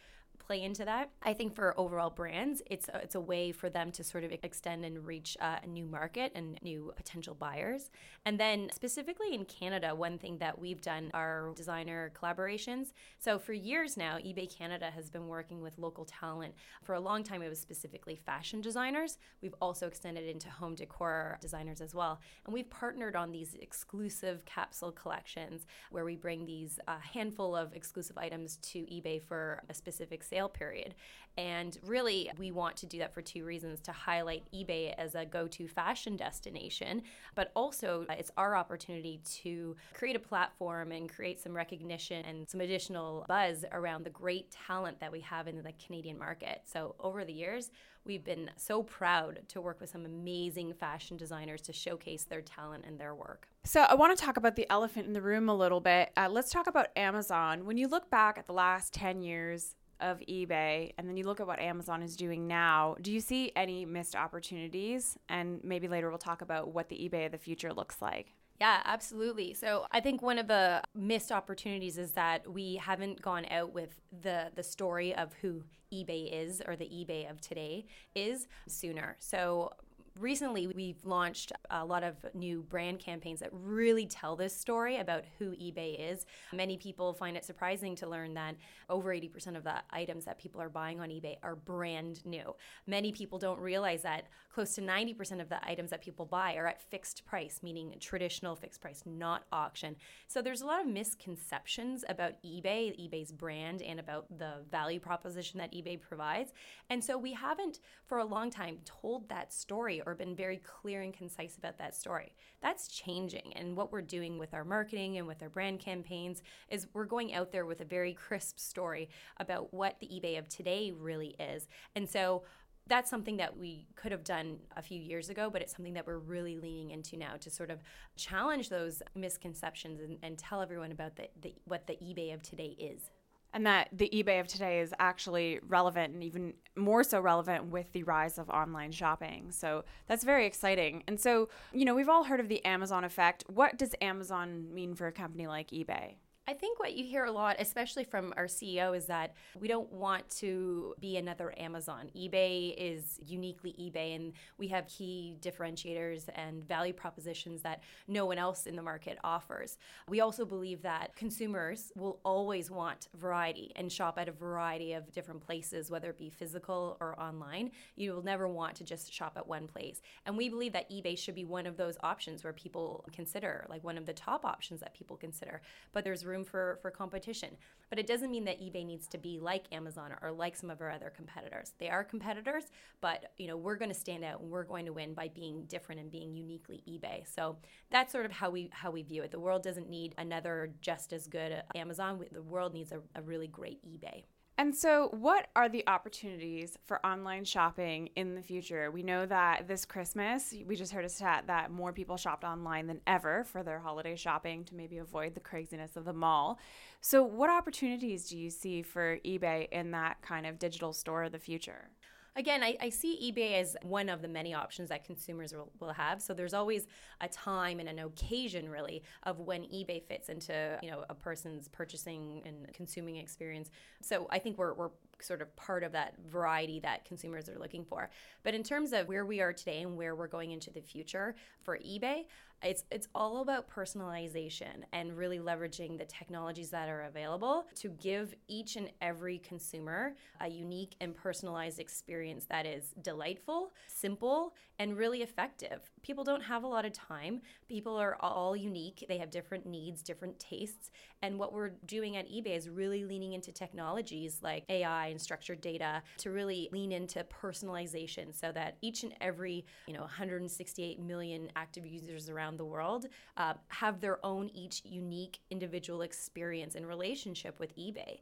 play 0.47 0.63
into 0.63 0.85
that. 0.85 1.09
I 1.21 1.33
think 1.33 1.53
for 1.53 1.77
overall 1.77 2.09
brands, 2.09 2.61
it's 2.67 2.87
a, 2.87 2.99
it's 2.99 3.15
a 3.15 3.19
way 3.19 3.51
for 3.51 3.69
them 3.69 3.91
to 3.91 4.03
sort 4.03 4.23
of 4.23 4.31
extend 4.31 4.85
and 4.85 5.05
reach 5.05 5.35
uh, 5.41 5.57
a 5.61 5.67
new 5.67 5.85
market 5.85 6.31
and 6.35 6.57
new 6.63 6.93
potential 6.95 7.35
buyers. 7.35 7.91
And 8.25 8.39
then 8.39 8.69
specifically 8.73 9.33
in 9.33 9.43
Canada, 9.43 9.93
one 9.93 10.17
thing 10.17 10.37
that 10.37 10.57
we've 10.57 10.81
done 10.81 11.11
are 11.13 11.51
designer 11.55 12.13
collaborations. 12.19 12.93
So 13.19 13.37
for 13.37 13.51
years 13.51 13.97
now, 13.97 14.17
eBay 14.17 14.47
Canada 14.57 14.89
has 14.95 15.09
been 15.09 15.27
working 15.27 15.61
with 15.61 15.77
local 15.77 16.05
talent. 16.05 16.53
For 16.81 16.95
a 16.95 16.99
long 16.99 17.23
time, 17.23 17.41
it 17.41 17.49
was 17.49 17.59
specifically 17.59 18.15
fashion 18.15 18.61
designers. 18.61 19.17
We've 19.41 19.55
also 19.61 19.85
extended 19.87 20.29
into 20.29 20.49
home 20.49 20.75
decor 20.75 21.37
designers 21.41 21.81
as 21.81 21.93
well. 21.93 22.21
And 22.45 22.53
we've 22.53 22.69
partnered 22.69 23.17
on 23.17 23.31
these 23.33 23.55
exclusive 23.55 24.45
capsule 24.45 24.93
collections 24.93 25.65
where 25.91 26.05
we 26.05 26.15
bring 26.15 26.45
these 26.45 26.79
uh, 26.87 26.99
handful 26.99 27.53
of 27.53 27.73
exclusive 27.73 28.17
items 28.17 28.57
to 28.57 28.79
eBay 28.79 29.21
for 29.21 29.61
a 29.69 29.73
specific 29.73 30.23
sale 30.23 30.36
sale 30.37 30.49
period. 30.49 30.93
And 31.37 31.77
really, 31.83 32.31
we 32.39 32.49
want 32.49 32.77
to 32.77 32.87
do 32.87 32.97
that 32.97 33.13
for 33.13 33.21
two 33.21 33.45
reasons 33.45 33.79
to 33.81 33.91
highlight 33.91 34.43
eBay 34.51 34.95
as 34.97 35.13
a 35.13 35.23
go 35.23 35.47
to 35.49 35.67
fashion 35.67 36.15
destination, 36.15 37.03
but 37.35 37.51
also 37.55 38.05
uh, 38.09 38.15
it's 38.17 38.31
our 38.37 38.55
opportunity 38.55 39.21
to 39.43 39.75
create 39.93 40.15
a 40.15 40.19
platform 40.19 40.91
and 40.91 41.07
create 41.07 41.39
some 41.39 41.55
recognition 41.55 42.25
and 42.25 42.49
some 42.49 42.59
additional 42.59 43.23
buzz 43.27 43.63
around 43.71 44.03
the 44.03 44.09
great 44.09 44.49
talent 44.67 44.99
that 44.99 45.11
we 45.11 45.19
have 45.19 45.47
in 45.47 45.61
the 45.61 45.73
Canadian 45.85 46.17
market. 46.17 46.61
So, 46.65 46.95
over 46.99 47.23
the 47.23 47.33
years, 47.33 47.69
we've 48.03 48.23
been 48.23 48.49
so 48.55 48.81
proud 48.81 49.41
to 49.49 49.61
work 49.61 49.79
with 49.79 49.91
some 49.91 50.05
amazing 50.05 50.73
fashion 50.73 51.17
designers 51.17 51.61
to 51.61 51.73
showcase 51.73 52.23
their 52.23 52.41
talent 52.41 52.83
and 52.87 52.99
their 52.99 53.13
work. 53.13 53.47
So, 53.63 53.81
I 53.81 53.93
want 53.93 54.17
to 54.17 54.25
talk 54.25 54.37
about 54.37 54.55
the 54.55 54.65
elephant 54.71 55.05
in 55.05 55.13
the 55.13 55.21
room 55.21 55.49
a 55.49 55.55
little 55.55 55.81
bit. 55.81 56.09
Uh, 56.17 56.29
let's 56.31 56.49
talk 56.49 56.65
about 56.65 56.87
Amazon. 56.95 57.65
When 57.65 57.77
you 57.77 57.87
look 57.87 58.09
back 58.09 58.39
at 58.39 58.47
the 58.47 58.53
last 58.53 58.91
10 58.93 59.21
years, 59.21 59.75
of 59.99 60.19
eBay 60.29 60.93
and 60.97 61.07
then 61.07 61.17
you 61.17 61.25
look 61.25 61.39
at 61.39 61.47
what 61.47 61.59
Amazon 61.59 62.01
is 62.01 62.15
doing 62.15 62.47
now, 62.47 62.95
do 63.01 63.11
you 63.11 63.19
see 63.19 63.51
any 63.55 63.85
missed 63.85 64.15
opportunities? 64.15 65.17
And 65.29 65.63
maybe 65.63 65.87
later 65.87 66.09
we'll 66.09 66.17
talk 66.17 66.41
about 66.41 66.73
what 66.73 66.89
the 66.89 66.95
eBay 66.95 67.25
of 67.25 67.31
the 67.31 67.37
future 67.37 67.73
looks 67.73 68.01
like. 68.01 68.33
Yeah, 68.59 68.81
absolutely. 68.85 69.53
So 69.53 69.85
I 69.91 69.99
think 69.99 70.21
one 70.21 70.39
of 70.39 70.47
the 70.47 70.81
missed 70.95 71.31
opportunities 71.31 71.97
is 71.97 72.11
that 72.13 72.51
we 72.51 72.75
haven't 72.75 73.21
gone 73.21 73.45
out 73.51 73.73
with 73.73 73.99
the 74.23 74.51
the 74.55 74.63
story 74.63 75.15
of 75.15 75.33
who 75.41 75.63
eBay 75.93 76.29
is 76.31 76.61
or 76.65 76.75
the 76.75 76.85
eBay 76.85 77.29
of 77.29 77.39
today 77.39 77.85
is 78.15 78.47
sooner. 78.67 79.15
So 79.19 79.73
recently 80.19 80.67
we've 80.67 81.03
launched 81.03 81.51
a 81.69 81.85
lot 81.85 82.03
of 82.03 82.15
new 82.33 82.63
brand 82.63 82.99
campaigns 82.99 83.39
that 83.39 83.49
really 83.51 84.05
tell 84.05 84.35
this 84.35 84.55
story 84.55 84.97
about 84.97 85.23
who 85.37 85.51
eBay 85.51 86.11
is. 86.11 86.25
Many 86.53 86.77
people 86.77 87.13
find 87.13 87.37
it 87.37 87.45
surprising 87.45 87.95
to 87.97 88.07
learn 88.07 88.33
that 88.35 88.55
over 88.89 89.13
80% 89.13 89.55
of 89.55 89.63
the 89.63 89.75
items 89.91 90.25
that 90.25 90.37
people 90.39 90.61
are 90.61 90.69
buying 90.69 90.99
on 90.99 91.09
eBay 91.09 91.37
are 91.43 91.55
brand 91.55 92.25
new. 92.25 92.55
Many 92.85 93.11
people 93.11 93.39
don't 93.39 93.59
realize 93.59 94.01
that 94.03 94.25
close 94.57 94.73
to 94.73 94.81
90% 94.81 95.39
of 95.39 95.49
the 95.49 95.69
items 95.69 95.91
that 95.91 96.01
people 96.01 96.25
buy 96.25 96.55
are 96.55 96.65
at 96.65 96.81
fixed 96.81 97.23
price, 97.27 97.59
meaning 97.61 97.93
traditional 97.99 98.55
fixed 98.55 98.81
price, 98.81 99.03
not 99.05 99.43
auction. 99.51 99.95
So 100.27 100.41
there's 100.41 100.61
a 100.61 100.65
lot 100.65 100.81
of 100.81 100.87
misconceptions 100.87 102.03
about 102.09 102.41
eBay, 102.43 102.99
eBay's 102.99 103.31
brand, 103.31 103.83
and 103.83 103.99
about 103.99 104.25
the 104.39 104.53
value 104.71 104.99
proposition 104.99 105.59
that 105.59 105.71
eBay 105.73 106.01
provides. 106.01 106.53
And 106.89 107.03
so 107.03 107.19
we 107.19 107.33
haven't, 107.33 107.81
for 108.07 108.17
a 108.17 108.25
long 108.25 108.49
time, 108.49 108.79
told 108.83 109.29
that 109.29 109.53
story 109.53 110.01
or 110.07 110.15
been 110.15 110.35
very 110.35 110.57
clear 110.57 111.03
and 111.03 111.13
concise 111.13 111.55
about 111.55 111.77
that 111.77 111.95
story. 111.95 112.33
That's 112.59 112.87
changing. 112.87 113.53
And 113.55 113.77
what 113.77 113.91
we're 113.91 114.01
doing 114.01 114.39
with 114.39 114.55
our 114.55 114.65
marketing 114.65 115.19
and 115.19 115.27
with 115.27 115.43
our 115.43 115.49
brand 115.49 115.81
campaigns 115.81 116.41
is 116.71 116.87
we're 116.93 117.05
going 117.05 117.35
out 117.35 117.51
there 117.51 117.67
with 117.67 117.81
a 117.81 117.85
very 117.85 118.13
crisp 118.13 118.57
story 118.57 119.07
about 119.39 119.71
what 119.71 119.99
the 119.99 120.07
eBay 120.07 120.39
of 120.39 120.49
today 120.49 120.91
really 120.97 121.35
is. 121.39 121.67
And 121.95 122.09
so 122.09 122.41
that's 122.87 123.09
something 123.09 123.37
that 123.37 123.57
we 123.57 123.87
could 123.95 124.11
have 124.11 124.23
done 124.23 124.57
a 124.75 124.81
few 124.81 124.99
years 124.99 125.29
ago, 125.29 125.49
but 125.49 125.61
it's 125.61 125.75
something 125.75 125.93
that 125.93 126.07
we're 126.07 126.19
really 126.19 126.57
leaning 126.57 126.91
into 126.91 127.17
now 127.17 127.35
to 127.41 127.49
sort 127.49 127.69
of 127.69 127.81
challenge 128.15 128.69
those 128.69 129.01
misconceptions 129.15 129.99
and, 130.01 130.17
and 130.23 130.37
tell 130.37 130.61
everyone 130.61 130.91
about 130.91 131.15
the, 131.15 131.29
the, 131.41 131.53
what 131.65 131.87
the 131.87 131.93
eBay 131.93 132.33
of 132.33 132.41
today 132.41 132.75
is 132.79 133.11
and 133.53 133.65
that 133.65 133.89
the 133.91 134.09
eBay 134.09 134.39
of 134.39 134.47
today 134.47 134.81
is 134.81 134.93
actually 134.99 135.59
relevant 135.67 136.13
and 136.13 136.23
even 136.23 136.53
more 136.75 137.03
so 137.03 137.19
relevant 137.19 137.65
with 137.65 137.91
the 137.93 138.03
rise 138.03 138.37
of 138.37 138.49
online 138.49 138.91
shopping. 138.91 139.51
So 139.51 139.85
that's 140.07 140.23
very 140.23 140.45
exciting. 140.45 141.03
And 141.07 141.19
so, 141.19 141.49
you 141.73 141.85
know, 141.85 141.95
we've 141.95 142.09
all 142.09 142.25
heard 142.25 142.39
of 142.39 142.49
the 142.49 142.63
Amazon 142.65 143.03
effect. 143.03 143.45
What 143.47 143.77
does 143.77 143.95
Amazon 144.01 144.73
mean 144.73 144.95
for 144.95 145.07
a 145.07 145.11
company 145.11 145.47
like 145.47 145.71
eBay? 145.71 146.15
I 146.49 146.53
think 146.53 146.79
what 146.79 146.93
you 146.93 147.03
hear 147.03 147.25
a 147.25 147.31
lot, 147.31 147.57
especially 147.59 148.05
from 148.05 148.33
our 148.37 148.45
CEO, 148.45 148.95
is 148.95 149.05
that 149.07 149.33
we 149.59 149.67
don't 149.67 149.91
want 149.91 150.29
to 150.37 150.95
be 150.97 151.17
another 151.17 151.53
Amazon. 151.57 152.09
eBay 152.15 152.73
is 152.77 153.19
uniquely 153.25 153.75
eBay, 153.77 154.15
and 154.15 154.31
we 154.57 154.69
have 154.69 154.87
key 154.87 155.35
differentiators 155.41 156.29
and 156.35 156.65
value 156.65 156.93
propositions 156.93 157.61
that 157.63 157.83
no 158.07 158.25
one 158.25 158.37
else 158.37 158.65
in 158.65 158.77
the 158.77 158.81
market 158.81 159.17
offers. 159.25 159.77
We 160.07 160.21
also 160.21 160.45
believe 160.45 160.81
that 160.83 161.17
consumers 161.17 161.91
will 161.97 162.21
always 162.23 162.71
want 162.71 163.09
variety 163.13 163.73
and 163.75 163.91
shop 163.91 164.17
at 164.17 164.29
a 164.29 164.31
variety 164.31 164.93
of 164.93 165.11
different 165.11 165.41
places, 165.41 165.91
whether 165.91 166.11
it 166.11 166.17
be 166.17 166.29
physical 166.29 166.95
or 167.01 167.19
online. 167.19 167.71
You 167.97 168.13
will 168.13 168.23
never 168.23 168.47
want 168.47 168.75
to 168.75 168.85
just 168.85 169.11
shop 169.11 169.33
at 169.35 169.45
one 169.45 169.67
place. 169.67 170.01
And 170.25 170.37
we 170.37 170.47
believe 170.47 170.71
that 170.71 170.89
eBay 170.89 171.17
should 171.17 171.35
be 171.35 171.43
one 171.43 171.65
of 171.65 171.75
those 171.75 171.97
options 172.03 172.45
where 172.45 172.53
people 172.53 173.03
consider, 173.11 173.65
like 173.67 173.83
one 173.83 173.97
of 173.97 174.05
the 174.05 174.13
top 174.13 174.45
options 174.45 174.79
that 174.79 174.93
people 174.93 175.17
consider. 175.17 175.61
But 175.91 176.05
there's 176.05 176.23
room 176.23 176.36
room 176.37 176.45
for, 176.45 176.79
for 176.81 176.91
competition. 176.91 177.57
But 177.89 177.99
it 177.99 178.07
doesn't 178.07 178.31
mean 178.31 178.45
that 178.45 178.59
eBay 178.61 178.85
needs 178.85 179.07
to 179.07 179.17
be 179.17 179.39
like 179.39 179.65
Amazon 179.71 180.13
or 180.21 180.31
like 180.31 180.55
some 180.55 180.69
of 180.69 180.81
our 180.81 180.91
other 180.91 181.11
competitors. 181.15 181.73
They 181.79 181.89
are 181.89 182.03
competitors, 182.03 182.65
but 183.01 183.31
you 183.37 183.47
know, 183.47 183.55
we're 183.55 183.77
going 183.77 183.91
to 183.91 183.97
stand 183.97 184.23
out 184.23 184.41
and 184.41 184.51
we're 184.51 184.65
going 184.65 184.85
to 184.85 184.93
win 184.93 185.13
by 185.13 185.29
being 185.29 185.63
different 185.65 186.01
and 186.01 186.11
being 186.11 186.33
uniquely 186.33 186.83
eBay. 186.87 187.25
So 187.33 187.57
that's 187.89 188.11
sort 188.11 188.25
of 188.25 188.31
how 188.31 188.49
we 188.49 188.69
how 188.73 188.91
we 188.91 189.03
view 189.03 189.23
it. 189.23 189.31
The 189.31 189.39
world 189.39 189.63
doesn't 189.63 189.89
need 189.89 190.15
another 190.17 190.73
just 190.81 191.13
as 191.13 191.27
good 191.27 191.63
Amazon. 191.75 192.23
The 192.31 192.41
world 192.41 192.73
needs 192.73 192.91
a, 192.91 192.99
a 193.15 193.21
really 193.21 193.47
great 193.47 193.79
eBay. 193.85 194.23
And 194.59 194.75
so, 194.75 195.09
what 195.11 195.49
are 195.55 195.69
the 195.69 195.83
opportunities 195.85 196.79
for 196.87 197.05
online 197.05 197.45
shopping 197.45 198.09
in 198.15 198.33
the 198.33 198.41
future? 198.41 198.89
We 198.89 199.03
know 199.03 199.27
that 199.27 199.67
this 199.67 199.85
Christmas, 199.85 200.51
we 200.65 200.75
just 200.75 200.91
heard 200.91 201.05
a 201.05 201.09
stat 201.09 201.43
that 201.45 201.69
more 201.69 201.93
people 201.93 202.17
shopped 202.17 202.43
online 202.43 202.87
than 202.87 203.01
ever 203.05 203.43
for 203.43 203.61
their 203.61 203.77
holiday 203.77 204.15
shopping 204.15 204.63
to 204.65 204.73
maybe 204.73 204.97
avoid 204.97 205.35
the 205.35 205.39
craziness 205.39 205.95
of 205.95 206.05
the 206.05 206.13
mall. 206.13 206.57
So, 207.01 207.21
what 207.23 207.51
opportunities 207.51 208.29
do 208.29 208.35
you 208.35 208.49
see 208.49 208.81
for 208.81 209.19
eBay 209.19 209.69
in 209.71 209.91
that 209.91 210.23
kind 210.23 210.47
of 210.47 210.57
digital 210.57 210.91
store 210.91 211.25
of 211.25 211.33
the 211.33 211.39
future? 211.39 211.91
Again, 212.37 212.63
I, 212.63 212.77
I, 212.79 212.89
see 212.89 213.33
eBay 213.33 213.59
as 213.59 213.75
one 213.81 214.07
of 214.07 214.21
the 214.21 214.27
many 214.27 214.53
options 214.53 214.89
that 214.89 215.03
consumers 215.03 215.51
will, 215.51 215.71
will, 215.79 215.91
have. 215.91 216.21
So 216.21 216.33
there's 216.33 216.53
always 216.53 216.87
a 217.19 217.27
time 217.27 217.79
and 217.79 217.89
an 217.89 217.99
occasion, 217.99 218.69
really, 218.69 219.03
of 219.23 219.39
when 219.39 219.63
eBay 219.63 220.03
fits 220.03 220.29
into 220.29 220.79
you 220.81 220.91
know 220.91 221.03
a 221.09 221.15
person's 221.15 221.67
purchasing 221.67 222.43
and 222.45 222.71
consuming 222.73 223.17
experience. 223.17 223.71
So 224.01 224.27
I 224.29 224.39
think 224.39 224.57
we're, 224.57 224.73
we're 224.73 224.91
sort 225.21 225.41
of 225.41 225.55
part 225.55 225.83
of 225.83 225.91
that 225.91 226.15
variety 226.29 226.79
that 226.81 227.05
consumers 227.05 227.49
are 227.49 227.59
looking 227.59 227.85
for. 227.85 228.09
But 228.43 228.53
in 228.53 228.63
terms 228.63 228.93
of 228.93 229.07
where 229.07 229.25
we 229.25 229.41
are 229.41 229.53
today 229.53 229.81
and 229.81 229.97
where 229.97 230.15
we're 230.15 230.27
going 230.27 230.51
into 230.51 230.71
the 230.71 230.81
future 230.81 231.35
for 231.63 231.77
eBay, 231.77 232.25
it's 232.63 232.85
it's 232.89 233.07
all 233.13 233.41
about 233.41 233.69
personalization 233.69 234.83
and 234.91 235.15
really 235.15 235.37
leveraging 235.37 235.97
the 235.97 236.05
technologies 236.05 236.71
that 236.71 236.89
are 236.89 237.03
available 237.03 237.67
to 237.75 237.89
give 237.89 238.33
each 238.47 238.77
and 238.77 238.89
every 238.99 239.37
consumer 239.39 240.15
a 240.41 240.49
unique 240.49 240.95
and 240.99 241.15
personalized 241.15 241.79
experience 241.79 242.45
that 242.49 242.65
is 242.65 242.95
delightful, 243.01 243.73
simple, 243.87 244.55
and 244.79 244.97
really 244.97 245.21
effective. 245.21 245.91
People 246.01 246.23
don't 246.23 246.41
have 246.41 246.63
a 246.63 246.67
lot 246.67 246.85
of 246.85 246.93
time. 246.93 247.41
People 247.67 247.95
are 247.95 248.17
all 248.21 248.55
unique. 248.55 249.05
They 249.07 249.19
have 249.19 249.29
different 249.29 249.67
needs, 249.67 250.01
different 250.01 250.39
tastes, 250.39 250.89
and 251.21 251.37
what 251.37 251.53
we're 251.53 251.71
doing 251.85 252.17
at 252.17 252.27
eBay 252.27 252.57
is 252.57 252.69
really 252.69 253.03
leaning 253.03 253.33
into 253.33 253.51
technologies 253.51 254.39
like 254.41 254.63
AI 254.69 255.06
and 255.07 255.21
structured 255.21 255.61
data 255.61 256.01
to 256.17 256.31
really 256.31 256.69
lean 256.71 256.91
into 256.91 257.23
personalization 257.25 258.33
so 258.33 258.51
that 258.51 258.77
each 258.81 259.03
and 259.03 259.13
every, 259.21 259.65
you 259.87 259.93
know, 259.93 260.01
168 260.01 260.99
million 260.99 261.49
active 261.55 261.85
users 261.85 262.29
around 262.29 262.47
around 262.47 262.57
the 262.57 262.65
world 262.65 263.07
uh, 263.37 263.53
have 263.67 263.99
their 263.99 264.25
own 264.25 264.49
each 264.53 264.81
unique 264.85 265.39
individual 265.49 266.01
experience 266.01 266.75
and 266.75 266.87
relationship 266.87 267.59
with 267.59 267.75
eBay. 267.77 268.19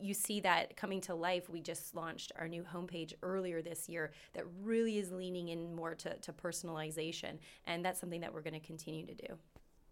You 0.00 0.14
see 0.14 0.40
that 0.40 0.76
coming 0.76 1.00
to 1.02 1.14
life. 1.14 1.48
We 1.48 1.60
just 1.60 1.94
launched 1.94 2.32
our 2.38 2.48
new 2.48 2.62
homepage 2.62 3.14
earlier 3.22 3.62
this 3.62 3.88
year 3.88 4.12
that 4.32 4.44
really 4.62 4.98
is 4.98 5.12
leaning 5.12 5.48
in 5.48 5.74
more 5.74 5.94
to, 5.96 6.16
to 6.16 6.32
personalization. 6.32 7.38
And 7.66 7.84
that's 7.84 8.00
something 8.00 8.20
that 8.20 8.32
we're 8.32 8.42
going 8.42 8.60
to 8.60 8.66
continue 8.66 9.06
to 9.06 9.14
do. 9.14 9.38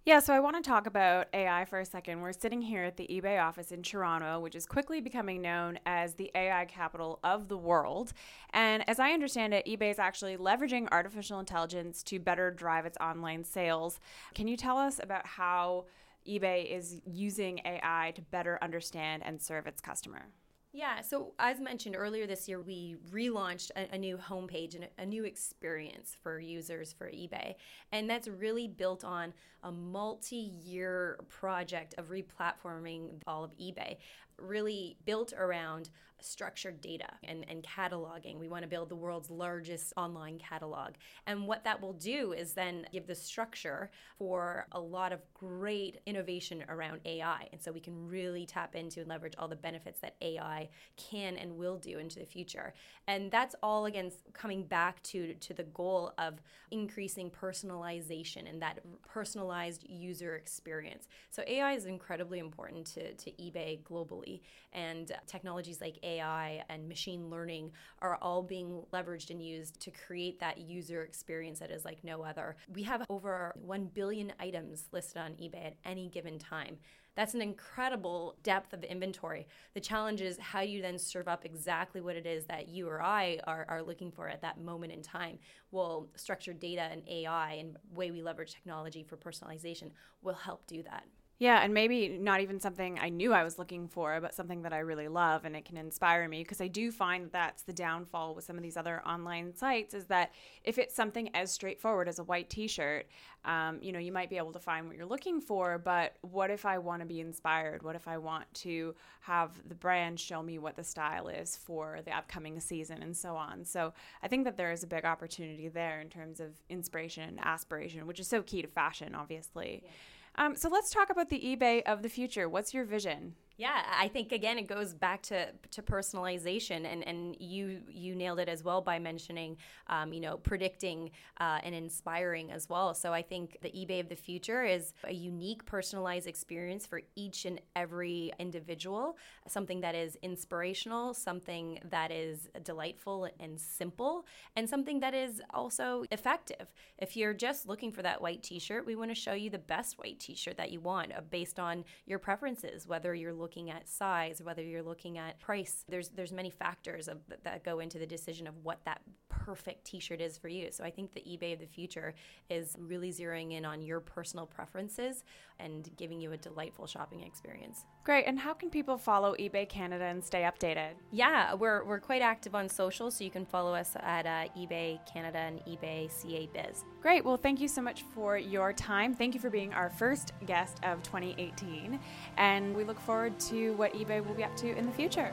Yeah, 0.08 0.20
so 0.20 0.32
I 0.32 0.40
want 0.40 0.56
to 0.56 0.66
talk 0.66 0.86
about 0.86 1.26
AI 1.34 1.66
for 1.66 1.80
a 1.80 1.84
second. 1.84 2.22
We're 2.22 2.32
sitting 2.32 2.62
here 2.62 2.82
at 2.84 2.96
the 2.96 3.06
eBay 3.08 3.44
office 3.44 3.72
in 3.72 3.82
Toronto, 3.82 4.40
which 4.40 4.54
is 4.54 4.64
quickly 4.64 5.02
becoming 5.02 5.42
known 5.42 5.78
as 5.84 6.14
the 6.14 6.30
AI 6.34 6.64
capital 6.64 7.18
of 7.22 7.48
the 7.48 7.58
world. 7.58 8.14
And 8.54 8.88
as 8.88 8.98
I 8.98 9.10
understand 9.10 9.52
it, 9.52 9.66
eBay 9.66 9.90
is 9.90 9.98
actually 9.98 10.38
leveraging 10.38 10.88
artificial 10.92 11.40
intelligence 11.40 12.02
to 12.04 12.18
better 12.18 12.50
drive 12.50 12.86
its 12.86 12.96
online 13.02 13.44
sales. 13.44 14.00
Can 14.34 14.48
you 14.48 14.56
tell 14.56 14.78
us 14.78 14.98
about 14.98 15.26
how 15.26 15.84
eBay 16.26 16.74
is 16.74 17.02
using 17.04 17.60
AI 17.66 18.14
to 18.14 18.22
better 18.22 18.58
understand 18.62 19.22
and 19.26 19.42
serve 19.42 19.66
its 19.66 19.82
customer? 19.82 20.28
Yeah, 20.78 21.00
so 21.00 21.32
as 21.40 21.58
mentioned 21.58 21.96
earlier 21.98 22.24
this 22.24 22.46
year, 22.46 22.60
we 22.60 22.94
relaunched 23.10 23.72
a, 23.74 23.92
a 23.96 23.98
new 23.98 24.16
homepage 24.16 24.76
and 24.76 24.84
a, 24.84 25.02
a, 25.02 25.06
new 25.06 25.24
experience 25.24 26.16
for 26.22 26.38
users 26.38 26.92
for 26.92 27.08
eBay. 27.08 27.56
And 27.90 28.08
that's 28.08 28.28
really 28.28 28.68
built 28.68 29.02
on 29.02 29.34
a 29.64 29.72
multi 29.72 30.36
year 30.36 31.18
project 31.28 31.96
of 31.98 32.10
replatforming 32.10 33.08
all 33.26 33.42
of 33.42 33.50
eBay, 33.58 33.96
really 34.38 34.96
built 35.04 35.32
around 35.36 35.90
structured 36.20 36.80
data 36.80 37.08
and, 37.24 37.44
and 37.48 37.62
cataloging. 37.62 38.38
We 38.38 38.48
want 38.48 38.62
to 38.62 38.68
build 38.68 38.88
the 38.88 38.96
world's 38.96 39.30
largest 39.30 39.92
online 39.96 40.38
catalog. 40.38 40.94
And 41.26 41.46
what 41.46 41.64
that 41.64 41.80
will 41.80 41.92
do 41.92 42.32
is 42.32 42.52
then 42.52 42.86
give 42.92 43.06
the 43.06 43.14
structure 43.14 43.90
for 44.18 44.66
a 44.72 44.80
lot 44.80 45.12
of 45.12 45.20
great 45.34 46.00
innovation 46.06 46.64
around 46.68 47.00
AI. 47.04 47.48
And 47.52 47.62
so 47.62 47.72
we 47.72 47.80
can 47.80 48.08
really 48.08 48.46
tap 48.46 48.74
into 48.74 49.00
and 49.00 49.08
leverage 49.08 49.34
all 49.38 49.48
the 49.48 49.56
benefits 49.56 50.00
that 50.00 50.16
AI 50.20 50.68
can 50.96 51.36
and 51.36 51.56
will 51.56 51.76
do 51.76 51.98
into 51.98 52.18
the 52.18 52.26
future. 52.26 52.74
And 53.06 53.30
that's 53.30 53.54
all 53.62 53.86
against 53.86 54.18
coming 54.32 54.64
back 54.64 55.02
to, 55.04 55.34
to 55.34 55.54
the 55.54 55.64
goal 55.64 56.12
of 56.18 56.40
increasing 56.70 57.30
personalization 57.30 58.48
and 58.48 58.60
that 58.60 58.80
personalized 59.06 59.84
user 59.88 60.34
experience. 60.34 61.06
So 61.30 61.42
AI 61.46 61.72
is 61.72 61.86
incredibly 61.86 62.38
important 62.38 62.86
to, 62.94 63.14
to 63.14 63.30
eBay 63.32 63.82
globally. 63.82 64.27
And 64.72 65.10
technologies 65.26 65.80
like 65.80 65.98
AI 66.02 66.62
and 66.68 66.88
machine 66.88 67.30
learning 67.30 67.72
are 68.00 68.18
all 68.20 68.42
being 68.42 68.82
leveraged 68.92 69.30
and 69.30 69.42
used 69.42 69.80
to 69.80 69.90
create 69.90 70.38
that 70.40 70.58
user 70.58 71.02
experience 71.02 71.58
that 71.60 71.70
is 71.70 71.84
like 71.84 72.04
no 72.04 72.22
other. 72.22 72.56
We 72.72 72.82
have 72.82 73.04
over 73.08 73.54
1 73.60 73.90
billion 73.94 74.32
items 74.38 74.84
listed 74.92 75.18
on 75.22 75.32
eBay 75.32 75.66
at 75.66 75.76
any 75.84 76.08
given 76.08 76.38
time. 76.38 76.78
That's 77.18 77.34
an 77.34 77.42
incredible 77.42 78.36
depth 78.44 78.72
of 78.72 78.84
inventory. 78.84 79.48
The 79.74 79.80
challenge 79.80 80.20
is 80.20 80.38
how 80.38 80.60
you 80.60 80.80
then 80.80 81.00
serve 81.00 81.26
up 81.26 81.44
exactly 81.44 82.00
what 82.00 82.14
it 82.14 82.26
is 82.26 82.44
that 82.44 82.68
you 82.68 82.88
or 82.88 83.02
I 83.02 83.40
are, 83.44 83.66
are 83.68 83.82
looking 83.82 84.12
for 84.12 84.28
at 84.28 84.42
that 84.42 84.60
moment 84.60 84.92
in 84.92 85.02
time. 85.02 85.40
Well, 85.72 86.06
structured 86.14 86.60
data 86.60 86.82
and 86.82 87.02
AI 87.08 87.54
and 87.54 87.76
way 87.92 88.12
we 88.12 88.22
leverage 88.22 88.54
technology 88.54 89.02
for 89.02 89.16
personalization 89.16 89.90
will 90.22 90.34
help 90.34 90.64
do 90.68 90.84
that. 90.84 91.06
Yeah, 91.40 91.60
and 91.62 91.72
maybe 91.72 92.08
not 92.08 92.40
even 92.40 92.58
something 92.58 92.98
I 93.00 93.10
knew 93.10 93.32
I 93.32 93.44
was 93.44 93.60
looking 93.60 93.86
for, 93.86 94.20
but 94.20 94.34
something 94.34 94.62
that 94.62 94.72
I 94.72 94.80
really 94.80 95.06
love 95.06 95.44
and 95.44 95.54
it 95.54 95.64
can 95.64 95.76
inspire 95.76 96.28
me 96.28 96.42
because 96.42 96.60
I 96.60 96.66
do 96.66 96.90
find 96.90 97.26
that 97.26 97.32
that's 97.32 97.62
the 97.62 97.72
downfall 97.72 98.34
with 98.34 98.44
some 98.44 98.56
of 98.56 98.62
these 98.64 98.76
other 98.76 99.00
online 99.06 99.54
sites 99.54 99.94
is 99.94 100.06
that 100.06 100.32
if 100.64 100.78
it's 100.78 100.96
something 100.96 101.30
as 101.34 101.52
straightforward 101.52 102.08
as 102.08 102.18
a 102.18 102.24
white 102.24 102.50
t-shirt, 102.50 103.06
um, 103.44 103.78
you 103.80 103.92
know, 103.92 104.00
you 104.00 104.10
might 104.10 104.30
be 104.30 104.36
able 104.36 104.52
to 104.52 104.58
find 104.58 104.88
what 104.88 104.96
you're 104.96 105.06
looking 105.06 105.40
for, 105.40 105.78
but 105.78 106.16
what 106.22 106.50
if 106.50 106.66
I 106.66 106.78
want 106.78 107.02
to 107.02 107.06
be 107.06 107.20
inspired? 107.20 107.84
What 107.84 107.94
if 107.94 108.08
I 108.08 108.18
want 108.18 108.52
to 108.54 108.96
have 109.20 109.52
the 109.68 109.76
brand 109.76 110.18
show 110.18 110.42
me 110.42 110.58
what 110.58 110.74
the 110.74 110.82
style 110.82 111.28
is 111.28 111.54
for 111.54 112.00
the 112.04 112.16
upcoming 112.16 112.58
season 112.58 113.00
and 113.00 113.16
so 113.16 113.36
on? 113.36 113.64
So 113.64 113.92
I 114.24 114.26
think 114.26 114.42
that 114.42 114.56
there 114.56 114.72
is 114.72 114.82
a 114.82 114.88
big 114.88 115.04
opportunity 115.04 115.68
there 115.68 116.00
in 116.00 116.08
terms 116.08 116.40
of 116.40 116.48
inspiration 116.68 117.22
and 117.22 117.38
aspiration, 117.40 118.08
which 118.08 118.18
is 118.18 118.26
so 118.26 118.42
key 118.42 118.60
to 118.62 118.68
fashion, 118.68 119.14
obviously. 119.14 119.82
Yeah. 119.84 119.90
Um, 120.38 120.54
so 120.54 120.68
let's 120.68 120.90
talk 120.90 121.10
about 121.10 121.30
the 121.30 121.40
eBay 121.40 121.82
of 121.82 122.02
the 122.02 122.08
future. 122.08 122.48
What's 122.48 122.72
your 122.72 122.84
vision? 122.84 123.34
Yeah, 123.60 123.82
I 123.92 124.06
think 124.06 124.30
again 124.30 124.56
it 124.56 124.68
goes 124.68 124.94
back 124.94 125.20
to, 125.22 125.48
to 125.72 125.82
personalization, 125.82 126.86
and, 126.86 127.04
and 127.08 127.36
you 127.40 127.80
you 127.90 128.14
nailed 128.14 128.38
it 128.38 128.48
as 128.48 128.62
well 128.62 128.80
by 128.80 129.00
mentioning, 129.00 129.56
um, 129.88 130.12
you 130.12 130.20
know, 130.20 130.36
predicting 130.36 131.10
uh, 131.40 131.58
and 131.64 131.74
inspiring 131.74 132.52
as 132.52 132.68
well. 132.68 132.94
So 132.94 133.12
I 133.12 133.20
think 133.20 133.58
the 133.60 133.70
eBay 133.70 133.98
of 133.98 134.08
the 134.08 134.14
future 134.14 134.62
is 134.62 134.94
a 135.02 135.12
unique, 135.12 135.66
personalized 135.66 136.28
experience 136.28 136.86
for 136.86 137.00
each 137.16 137.46
and 137.46 137.60
every 137.74 138.32
individual. 138.38 139.16
Something 139.48 139.80
that 139.80 139.96
is 139.96 140.16
inspirational, 140.22 141.12
something 141.12 141.80
that 141.90 142.12
is 142.12 142.48
delightful 142.62 143.28
and 143.40 143.58
simple, 143.60 144.24
and 144.54 144.70
something 144.70 145.00
that 145.00 145.14
is 145.14 145.42
also 145.52 146.04
effective. 146.12 146.72
If 146.98 147.16
you're 147.16 147.34
just 147.34 147.66
looking 147.66 147.90
for 147.90 148.02
that 148.02 148.22
white 148.22 148.44
T-shirt, 148.44 148.86
we 148.86 148.94
want 148.94 149.10
to 149.10 149.16
show 149.16 149.32
you 149.32 149.50
the 149.50 149.58
best 149.58 149.98
white 149.98 150.20
T-shirt 150.20 150.56
that 150.58 150.70
you 150.70 150.78
want, 150.78 151.12
uh, 151.12 151.22
based 151.28 151.58
on 151.58 151.84
your 152.06 152.20
preferences, 152.20 152.86
whether 152.86 153.16
you're 153.16 153.32
looking 153.32 153.47
looking 153.48 153.70
at 153.70 153.88
size, 153.88 154.42
whether 154.42 154.62
you're 154.62 154.82
looking 154.82 155.16
at 155.16 155.40
price. 155.40 155.84
There's 155.88 156.10
there's 156.10 156.32
many 156.32 156.50
factors 156.50 157.08
of, 157.08 157.18
that 157.44 157.64
go 157.64 157.80
into 157.80 157.98
the 157.98 158.06
decision 158.06 158.46
of 158.46 158.54
what 158.62 158.78
that 158.84 159.00
perfect 159.48 159.86
t-shirt 159.86 160.20
is 160.20 160.36
for 160.36 160.48
you. 160.48 160.68
So 160.70 160.84
I 160.84 160.90
think 160.90 161.14
the 161.14 161.20
eBay 161.20 161.54
of 161.54 161.60
the 161.60 161.66
future 161.66 162.14
is 162.50 162.76
really 162.78 163.10
zeroing 163.10 163.54
in 163.54 163.64
on 163.64 163.80
your 163.80 163.98
personal 163.98 164.44
preferences 164.44 165.24
and 165.58 165.88
giving 165.96 166.20
you 166.20 166.32
a 166.32 166.36
delightful 166.36 166.86
shopping 166.86 167.22
experience. 167.22 167.86
Great. 168.04 168.26
And 168.26 168.38
how 168.38 168.52
can 168.52 168.68
people 168.68 168.98
follow 168.98 169.34
eBay 169.36 169.66
Canada 169.66 170.04
and 170.04 170.22
stay 170.22 170.42
updated? 170.42 170.90
Yeah, 171.12 171.54
we're, 171.54 171.82
we're 171.84 171.98
quite 171.98 172.20
active 172.20 172.54
on 172.54 172.68
social, 172.68 173.10
so 173.10 173.24
you 173.24 173.30
can 173.30 173.46
follow 173.46 173.74
us 173.74 173.96
at 174.00 174.26
uh, 174.26 174.52
eBay 174.54 175.00
Canada 175.10 175.38
and 175.38 175.60
eBay 175.64 176.10
CA 176.12 176.46
Biz. 176.52 176.84
Great. 177.00 177.24
Well, 177.24 177.38
thank 177.38 177.58
you 177.58 177.68
so 177.68 177.80
much 177.80 178.02
for 178.14 178.36
your 178.36 178.74
time. 178.74 179.14
Thank 179.14 179.32
you 179.32 179.40
for 179.40 179.48
being 179.48 179.72
our 179.72 179.88
first 179.88 180.32
guest 180.44 180.78
of 180.82 181.02
2018. 181.02 181.98
And 182.36 182.76
we 182.76 182.84
look 182.84 183.00
forward 183.00 183.40
to 183.40 183.72
what 183.76 183.94
eBay 183.94 184.22
will 184.24 184.34
be 184.34 184.44
up 184.44 184.54
to 184.56 184.76
in 184.76 184.84
the 184.84 184.92
future. 184.92 185.32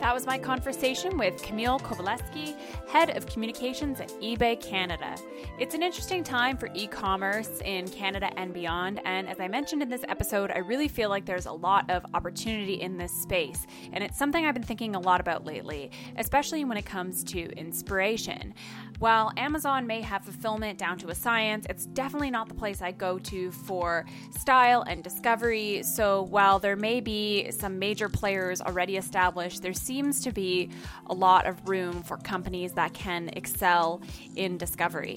That 0.00 0.12
was 0.12 0.26
my 0.26 0.36
conversation 0.36 1.16
with 1.16 1.40
Camille 1.42 1.78
Kowalewski, 1.78 2.56
head 2.92 3.16
of 3.16 3.24
communications 3.24 4.00
at 4.00 4.10
eBay 4.20 4.60
Canada. 4.60 5.16
It's 5.58 5.74
an 5.74 5.82
interesting 5.82 6.22
time 6.22 6.58
for 6.58 6.68
e 6.74 6.86
commerce 6.86 7.62
in 7.64 7.88
Canada 7.88 8.30
and 8.36 8.52
beyond, 8.52 9.00
and 9.06 9.30
as 9.30 9.40
I 9.40 9.48
mentioned 9.48 9.80
in 9.80 9.88
this 9.88 10.04
episode, 10.10 10.50
I 10.50 10.58
really 10.58 10.88
feel 10.88 11.08
like 11.08 11.24
there's 11.24 11.46
a 11.46 11.52
lot 11.52 11.88
of 11.90 12.04
opportunity 12.12 12.82
in 12.82 12.98
this 12.98 13.10
space, 13.10 13.66
and 13.94 14.04
it's 14.04 14.18
something 14.18 14.44
I've 14.44 14.52
been 14.52 14.62
thinking 14.62 14.94
a 14.94 15.00
lot 15.00 15.22
about 15.22 15.46
lately, 15.46 15.90
especially 16.18 16.66
when 16.66 16.76
it 16.76 16.84
comes 16.84 17.24
to 17.24 17.50
inspiration. 17.58 18.52
While 18.98 19.32
Amazon 19.36 19.86
may 19.86 20.00
have 20.02 20.22
fulfillment 20.22 20.78
down 20.78 20.98
to 20.98 21.08
a 21.08 21.14
science, 21.14 21.66
it's 21.68 21.86
definitely 21.86 22.30
not 22.30 22.48
the 22.48 22.54
place 22.54 22.82
I 22.82 22.92
go 22.92 23.18
to 23.18 23.50
for 23.50 24.04
style 24.38 24.82
and 24.82 25.02
discovery. 25.02 25.82
So 25.82 26.22
while 26.22 26.60
there 26.60 26.76
may 26.76 27.00
be 27.00 27.50
some 27.50 27.80
major 27.80 28.08
players 28.08 28.60
already 28.60 28.96
established, 28.98 29.60
there 29.60 29.72
seems 29.72 30.20
to 30.20 30.30
be 30.30 30.70
a 31.06 31.14
lot 31.14 31.46
of 31.46 31.68
room 31.68 32.04
for 32.04 32.16
companies 32.18 32.74
that 32.82 32.94
can 32.94 33.28
excel 33.34 34.02
in 34.34 34.58
discovery. 34.58 35.16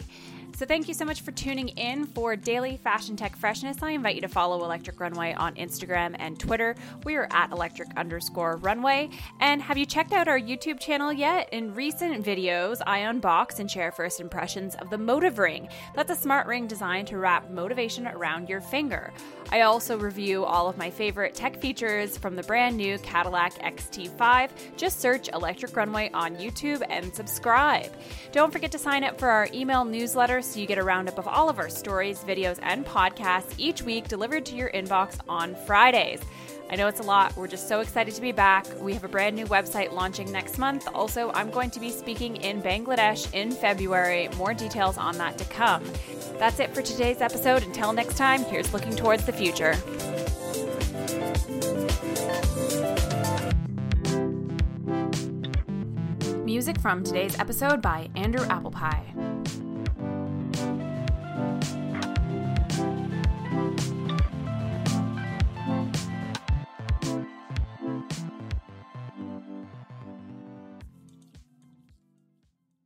So 0.57 0.65
thank 0.65 0.87
you 0.87 0.93
so 0.93 1.03
much 1.03 1.19
for 1.19 1.33
tuning 1.33 1.67
in 1.67 2.05
for 2.05 2.37
Daily 2.37 2.77
Fashion 2.77 3.17
Tech 3.17 3.35
Freshness. 3.35 3.83
I 3.83 3.91
invite 3.91 4.15
you 4.15 4.21
to 4.21 4.29
follow 4.29 4.63
Electric 4.63 5.01
Runway 5.01 5.33
on 5.33 5.53
Instagram 5.55 6.15
and 6.17 6.39
Twitter. 6.39 6.77
We 7.03 7.17
are 7.17 7.27
at 7.29 7.51
electric 7.51 7.89
underscore 7.97 8.55
runway. 8.55 9.09
And 9.41 9.61
have 9.61 9.77
you 9.77 9.85
checked 9.85 10.13
out 10.13 10.29
our 10.29 10.39
YouTube 10.39 10.79
channel 10.79 11.11
yet? 11.11 11.49
In 11.51 11.75
recent 11.75 12.25
videos, 12.25 12.81
I 12.87 12.99
unbox 12.99 13.59
and 13.59 13.69
share 13.69 13.91
first 13.91 14.21
impressions 14.21 14.75
of 14.75 14.89
the 14.89 14.97
Motiv 14.97 15.39
Ring. 15.39 15.67
That's 15.93 16.11
a 16.11 16.15
smart 16.15 16.47
ring 16.47 16.67
designed 16.67 17.09
to 17.09 17.17
wrap 17.17 17.49
motivation 17.49 18.07
around 18.07 18.47
your 18.47 18.61
finger. 18.61 19.11
I 19.51 19.61
also 19.61 19.97
review 19.97 20.45
all 20.45 20.69
of 20.69 20.77
my 20.77 20.89
favorite 20.89 21.35
tech 21.35 21.59
features 21.59 22.17
from 22.17 22.37
the 22.37 22.43
brand 22.43 22.77
new 22.77 22.97
Cadillac 22.99 23.55
XT5. 23.55 24.51
Just 24.77 25.01
search 25.01 25.27
Electric 25.33 25.75
Runway 25.75 26.11
on 26.13 26.37
YouTube 26.37 26.81
and 26.89 27.13
subscribe. 27.13 27.91
Don't 28.31 28.53
forget 28.53 28.71
to 28.71 28.79
sign 28.79 29.03
up 29.03 29.19
for 29.19 29.27
our 29.27 29.49
email 29.53 29.83
newsletter 29.83 30.43
so 30.45 30.59
you 30.59 30.67
get 30.67 30.77
a 30.77 30.83
roundup 30.83 31.17
of 31.17 31.27
all 31.27 31.49
of 31.49 31.59
our 31.59 31.69
stories, 31.69 32.19
videos, 32.19 32.59
and 32.61 32.85
podcasts 32.85 33.53
each 33.57 33.81
week 33.81 34.07
delivered 34.07 34.45
to 34.45 34.55
your 34.55 34.69
inbox 34.71 35.17
on 35.27 35.55
Fridays. 35.65 36.21
I 36.69 36.75
know 36.75 36.87
it's 36.87 36.99
a 36.99 37.03
lot. 37.03 37.35
We're 37.35 37.47
just 37.47 37.67
so 37.67 37.79
excited 37.79 38.13
to 38.15 38.21
be 38.21 38.31
back. 38.31 38.65
We 38.79 38.93
have 38.93 39.03
a 39.03 39.07
brand 39.07 39.35
new 39.35 39.45
website 39.45 39.91
launching 39.91 40.31
next 40.31 40.57
month. 40.57 40.87
Also, 40.93 41.31
I'm 41.33 41.51
going 41.51 41.69
to 41.71 41.79
be 41.79 41.91
speaking 41.91 42.37
in 42.37 42.61
Bangladesh 42.61 43.31
in 43.33 43.51
February. 43.51 44.29
More 44.37 44.53
details 44.53 44.97
on 44.97 45.17
that 45.17 45.37
to 45.37 45.45
come. 45.45 45.83
That's 46.39 46.59
it 46.59 46.73
for 46.73 46.81
today's 46.81 47.21
episode. 47.21 47.63
Until 47.63 47.93
next 47.93 48.17
time, 48.17 48.43
here's 48.43 48.73
looking 48.73 48.95
towards 48.95 49.25
the 49.25 49.33
future. 49.33 49.75
Music 56.43 56.79
from 56.79 57.03
today's 57.03 57.37
episode 57.37 57.81
by 57.81 58.09
Andrew 58.15 58.45
Applepie. 58.45 59.14